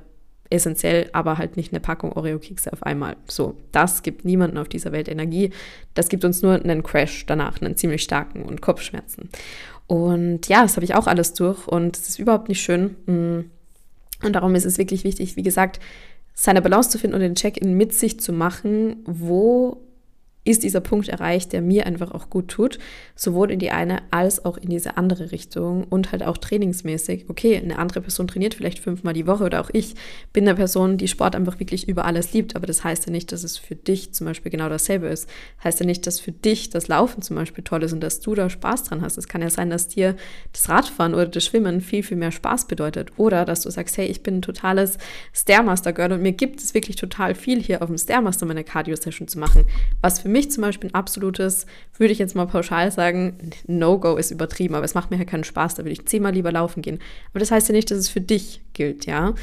essentiell, 0.51 1.09
aber 1.13 1.39
halt 1.39 1.57
nicht 1.57 1.73
eine 1.73 1.81
Packung 1.81 2.13
Oreo-Kekse 2.13 2.73
auf 2.73 2.83
einmal. 2.83 3.17
So, 3.29 3.57
das 3.73 4.03
gibt 4.03 4.25
niemanden 4.25 4.59
auf 4.59 4.69
dieser 4.69 4.93
Welt 4.93 5.09
Energie. 5.09 5.51
Das 5.95 6.09
gibt 6.09 6.25
uns 6.25 6.43
nur 6.43 6.55
einen 6.55 6.83
Crash 6.83 7.27
danach, 7.27 7.61
einen 7.61 7.77
ziemlich 7.77 8.03
starken 8.03 8.43
und 8.43 8.61
Kopfschmerzen. 8.61 9.31
Und 9.87 10.49
ja, 10.49 10.63
das 10.63 10.77
habe 10.77 10.85
ich 10.85 10.95
auch 10.95 11.07
alles 11.07 11.35
durch 11.35 11.69
und 11.69 11.97
es 11.97 12.09
ist 12.09 12.19
überhaupt 12.19 12.49
nicht 12.49 12.61
schön. 12.61 12.97
Mm. 13.07 13.51
Und 14.23 14.35
darum 14.35 14.55
ist 14.55 14.65
es 14.65 14.79
wirklich 14.79 15.05
wichtig, 15.05 15.37
wie 15.37 15.43
gesagt, 15.43 15.81
seine 16.35 16.63
Balance 16.63 16.91
zu 16.91 16.99
finden 16.99 17.15
und 17.15 17.23
den 17.23 17.35
Check-in 17.35 17.77
mit 17.77 17.95
sich 17.95 18.21
zu 18.21 18.33
machen, 18.33 18.97
wo 19.07 19.86
ist 20.47 20.63
dieser 20.63 20.81
Punkt 20.81 21.09
erreicht, 21.09 21.53
der 21.53 21.61
mir 21.61 21.87
einfach 21.87 22.13
auch 22.13 22.31
gut 22.31 22.49
tut, 22.49 22.79
sowohl 23.15 23.51
in 23.51 23.59
die 23.59 23.71
eine 23.71 24.03
als 24.11 24.45
auch 24.45 24.57
in 24.57 24.71
diese 24.71 24.97
andere 24.97 25.33
Richtung 25.33 25.85
und 25.85 26.13
halt 26.13 26.23
auch 26.23 26.39
trainingsmäßig. 26.39 27.27
Okay, 27.29 27.57
eine 27.57 27.79
andere 27.79 28.01
Person 28.01 28.29
trainiert 28.29 28.55
vielleicht 28.55 28.79
fünfmal 28.79 29.13
die 29.13 29.27
Woche 29.27 29.45
oder 29.45 29.61
auch 29.61 29.71
ich 29.73 29.95
bin 30.33 30.47
eine 30.47 30.55
Person, 30.55 30.99
die 30.99 31.09
Sport 31.09 31.35
einfach 31.35 31.59
wirklich 31.59 31.89
über 31.89 32.05
alles 32.05 32.33
liebt, 32.33 32.55
aber 32.55 32.67
das 32.67 32.85
heißt 32.85 33.07
ja 33.07 33.13
nicht, 33.13 33.33
dass 33.33 33.43
es 33.43 33.59
für 33.59 33.75
dich 33.75 34.15
zum 34.15 34.27
Beispiel 34.27 34.53
genau 34.53 34.69
dasselbe 34.69 35.09
ist. 35.09 35.29
Heißt 35.65 35.81
ja 35.81 35.87
nicht, 35.87 36.07
dass 36.07 36.21
für 36.21 36.33
dich 36.33 36.71
das 36.71 36.87
Laufen 36.87 37.23
zum 37.23 37.37
Beispiel 37.37 37.65
toll 37.65 37.83
ist 37.83 37.93
und 37.93 38.01
dass 38.01 38.21
du 38.21 38.35
da 38.35 38.49
Spaß 38.49 38.85
dran 38.85 39.03
hast. 39.03 39.19
Es 39.19 39.29
kann 39.29 39.43
ja 39.43 39.51
sein, 39.51 39.71
dass 39.71 39.89
dir 39.89 40.15
das 40.53 40.69
Radfahren 40.69 41.15
oder 41.15 41.27
das 41.27 41.45
Schwimmen 41.45 41.81
viel, 41.81 42.05
viel 42.05 42.17
mehr 42.17 42.33
Spaß 42.33 42.69
bedeutet 42.69 43.11
oder 43.17 43.45
dass 43.45 43.63
du 43.63 43.71
sagst, 43.71 43.97
hey, 43.99 44.07
ich 44.07 44.23
bin 44.23 44.39
ein 44.39 44.43
totales 44.43 44.99
Stairmaster-Girl 45.35 46.13
und 46.13 46.23
mir 46.23 46.33
gibt 46.33 46.61
es 46.61 46.73
wirklich 46.73 46.97
total 46.97 47.35
viel 47.35 47.61
hier 47.61 47.83
auf 47.83 47.89
dem 47.89 47.99
Stairmaster 47.99 48.47
meine 48.47 48.63
Cardio-Session 48.63 49.27
zu 49.27 49.39
machen, 49.39 49.65
was 50.01 50.21
für 50.21 50.29
mich 50.29 50.36
mich 50.37 50.51
zum 50.51 50.63
Beispiel 50.63 50.91
ein 50.91 50.95
absolutes, 50.95 51.67
würde 51.97 52.13
ich 52.13 52.19
jetzt 52.19 52.37
mal 52.37 52.47
pauschal 52.47 52.93
sagen, 52.93 53.39
No-Go 53.67 54.17
ist 54.17 54.31
übertrieben, 54.31 54.75
aber 54.75 54.85
es 54.85 54.95
macht 54.95 55.11
mir 55.11 55.17
ja 55.17 55.25
keinen 55.25 55.45
Spaß, 55.45 55.77
da 55.77 55.83
würde 55.83 55.93
ich 55.93 56.07
zehnmal 56.07 56.33
lieber 56.33 56.53
laufen 56.53 56.83
gehen. 56.83 57.01
Aber 57.31 57.41
das 57.41 57.51
heißt 57.51 57.69
ja 57.69 57.75
nicht, 57.75 57.91
dass 57.91 57.99
es 57.99 58.09
für 58.09 58.21
dich 58.21 58.61
gilt, 58.75 59.07
ja. 59.07 59.35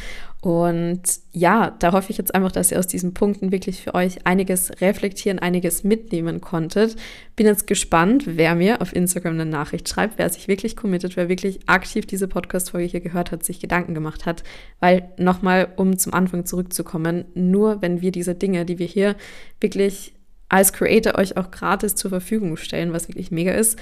Und 0.43 1.01
ja, 1.31 1.73
da 1.79 1.93
hoffe 1.93 2.11
ich 2.11 2.17
jetzt 2.17 2.35
einfach, 2.35 2.51
dass 2.51 2.69
ihr 2.69 2.77
aus 2.77 2.85
diesen 2.85 3.13
Punkten 3.13 3.53
wirklich 3.53 3.81
für 3.81 3.95
euch 3.95 4.27
einiges 4.27 4.81
reflektieren, 4.81 5.39
einiges 5.39 5.85
mitnehmen 5.85 6.41
konntet. 6.41 6.97
Bin 7.37 7.45
jetzt 7.45 7.65
gespannt, 7.65 8.23
wer 8.25 8.53
mir 8.53 8.81
auf 8.81 8.93
Instagram 8.93 9.35
eine 9.35 9.45
Nachricht 9.45 9.87
schreibt, 9.87 10.17
wer 10.17 10.29
sich 10.29 10.49
wirklich 10.49 10.75
committet, 10.75 11.15
wer 11.15 11.29
wirklich 11.29 11.61
aktiv 11.67 12.05
diese 12.05 12.27
Podcast-Folge 12.27 12.87
hier 12.87 12.99
gehört 12.99 13.31
hat, 13.31 13.43
sich 13.43 13.61
Gedanken 13.61 13.93
gemacht 13.93 14.25
hat. 14.25 14.43
Weil 14.81 15.09
nochmal, 15.17 15.69
um 15.77 15.97
zum 15.97 16.13
Anfang 16.13 16.45
zurückzukommen, 16.45 17.23
nur 17.33 17.81
wenn 17.81 18.01
wir 18.01 18.11
diese 18.11 18.35
Dinge, 18.35 18.65
die 18.65 18.79
wir 18.79 18.87
hier 18.87 19.15
wirklich 19.61 20.13
als 20.53 20.71
Creator 20.71 21.15
euch 21.15 21.35
auch 21.35 21.49
gratis 21.49 21.95
zur 21.95 22.11
Verfügung 22.11 22.57
stellen, 22.57 22.93
was 22.93 23.07
wirklich 23.07 23.31
mega 23.31 23.53
ist. 23.53 23.79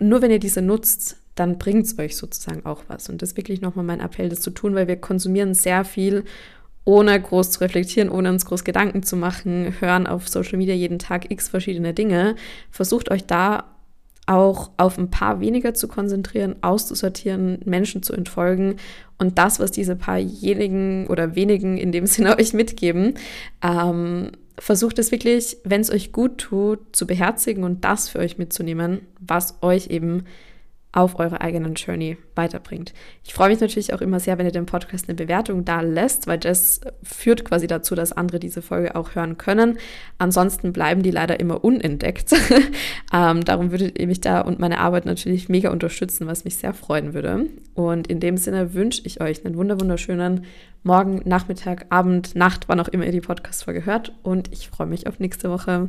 nur 0.00 0.20
wenn 0.20 0.30
ihr 0.30 0.38
diese 0.38 0.60
nutzt, 0.60 1.16
dann 1.34 1.56
bringt 1.56 1.86
es 1.86 1.98
euch 1.98 2.16
sozusagen 2.16 2.66
auch 2.66 2.82
was. 2.88 3.08
Und 3.08 3.22
das 3.22 3.30
ist 3.30 3.36
wirklich 3.38 3.62
nochmal 3.62 3.86
mein 3.86 4.00
Appell, 4.00 4.28
das 4.28 4.40
zu 4.40 4.50
tun, 4.50 4.74
weil 4.74 4.86
wir 4.86 4.96
konsumieren 4.96 5.54
sehr 5.54 5.84
viel, 5.84 6.24
ohne 6.84 7.18
groß 7.18 7.52
zu 7.52 7.60
reflektieren, 7.60 8.10
ohne 8.10 8.28
uns 8.28 8.44
groß 8.44 8.64
Gedanken 8.64 9.02
zu 9.02 9.16
machen, 9.16 9.76
hören 9.80 10.06
auf 10.06 10.28
Social 10.28 10.58
Media 10.58 10.74
jeden 10.74 10.98
Tag 10.98 11.30
x 11.30 11.48
verschiedene 11.48 11.94
Dinge. 11.94 12.36
Versucht 12.70 13.10
euch 13.10 13.24
da 13.24 13.64
auch 14.26 14.72
auf 14.76 14.98
ein 14.98 15.10
paar 15.10 15.40
weniger 15.40 15.72
zu 15.72 15.88
konzentrieren, 15.88 16.56
auszusortieren, 16.60 17.60
Menschen 17.64 18.02
zu 18.02 18.12
entfolgen 18.12 18.76
und 19.16 19.38
das, 19.38 19.58
was 19.58 19.70
diese 19.70 19.96
paarjenigen 19.96 21.06
oder 21.06 21.34
wenigen 21.34 21.78
in 21.78 21.92
dem 21.92 22.06
Sinne 22.06 22.36
euch 22.38 22.52
mitgeben, 22.52 23.14
ähm, 23.62 24.32
versucht 24.58 24.98
es 24.98 25.10
wirklich, 25.10 25.56
wenn 25.64 25.80
es 25.80 25.90
euch 25.90 26.12
gut 26.12 26.38
tut, 26.38 26.80
zu 26.92 27.06
beherzigen 27.06 27.64
und 27.64 27.84
das 27.84 28.08
für 28.08 28.18
euch 28.18 28.38
mitzunehmen, 28.38 29.00
was 29.20 29.62
euch 29.62 29.88
eben 29.88 30.24
auf 30.94 31.18
eurer 31.18 31.40
eigenen 31.40 31.74
Journey 31.74 32.16
weiterbringt. 32.36 32.94
Ich 33.24 33.34
freue 33.34 33.48
mich 33.48 33.60
natürlich 33.60 33.92
auch 33.92 34.00
immer 34.00 34.20
sehr, 34.20 34.38
wenn 34.38 34.46
ihr 34.46 34.52
dem 34.52 34.66
Podcast 34.66 35.08
eine 35.08 35.16
Bewertung 35.16 35.64
da 35.64 35.80
lässt, 35.80 36.28
weil 36.28 36.38
das 36.38 36.80
führt 37.02 37.44
quasi 37.44 37.66
dazu, 37.66 37.96
dass 37.96 38.12
andere 38.12 38.38
diese 38.38 38.62
Folge 38.62 38.94
auch 38.94 39.16
hören 39.16 39.36
können. 39.36 39.78
Ansonsten 40.18 40.72
bleiben 40.72 41.02
die 41.02 41.10
leider 41.10 41.40
immer 41.40 41.64
unentdeckt. 41.64 42.32
ähm, 43.12 43.44
darum 43.44 43.72
würdet 43.72 43.98
ihr 43.98 44.06
mich 44.06 44.20
da 44.20 44.40
und 44.40 44.60
meine 44.60 44.78
Arbeit 44.78 45.04
natürlich 45.04 45.48
mega 45.48 45.70
unterstützen, 45.70 46.28
was 46.28 46.44
mich 46.44 46.56
sehr 46.56 46.72
freuen 46.72 47.12
würde. 47.12 47.46
Und 47.74 48.06
in 48.06 48.20
dem 48.20 48.36
Sinne 48.36 48.74
wünsche 48.74 49.02
ich 49.04 49.20
euch 49.20 49.44
einen 49.44 49.56
wunderschönen 49.56 50.44
Morgen, 50.84 51.22
Nachmittag, 51.24 51.86
Abend, 51.88 52.36
Nacht, 52.36 52.68
wann 52.68 52.78
auch 52.78 52.88
immer 52.88 53.06
ihr 53.06 53.12
die 53.12 53.20
Podcast-Folge 53.20 53.84
hört. 53.84 54.12
Und 54.22 54.52
ich 54.52 54.68
freue 54.68 54.86
mich 54.86 55.08
auf 55.08 55.18
nächste 55.18 55.50
Woche. 55.50 55.88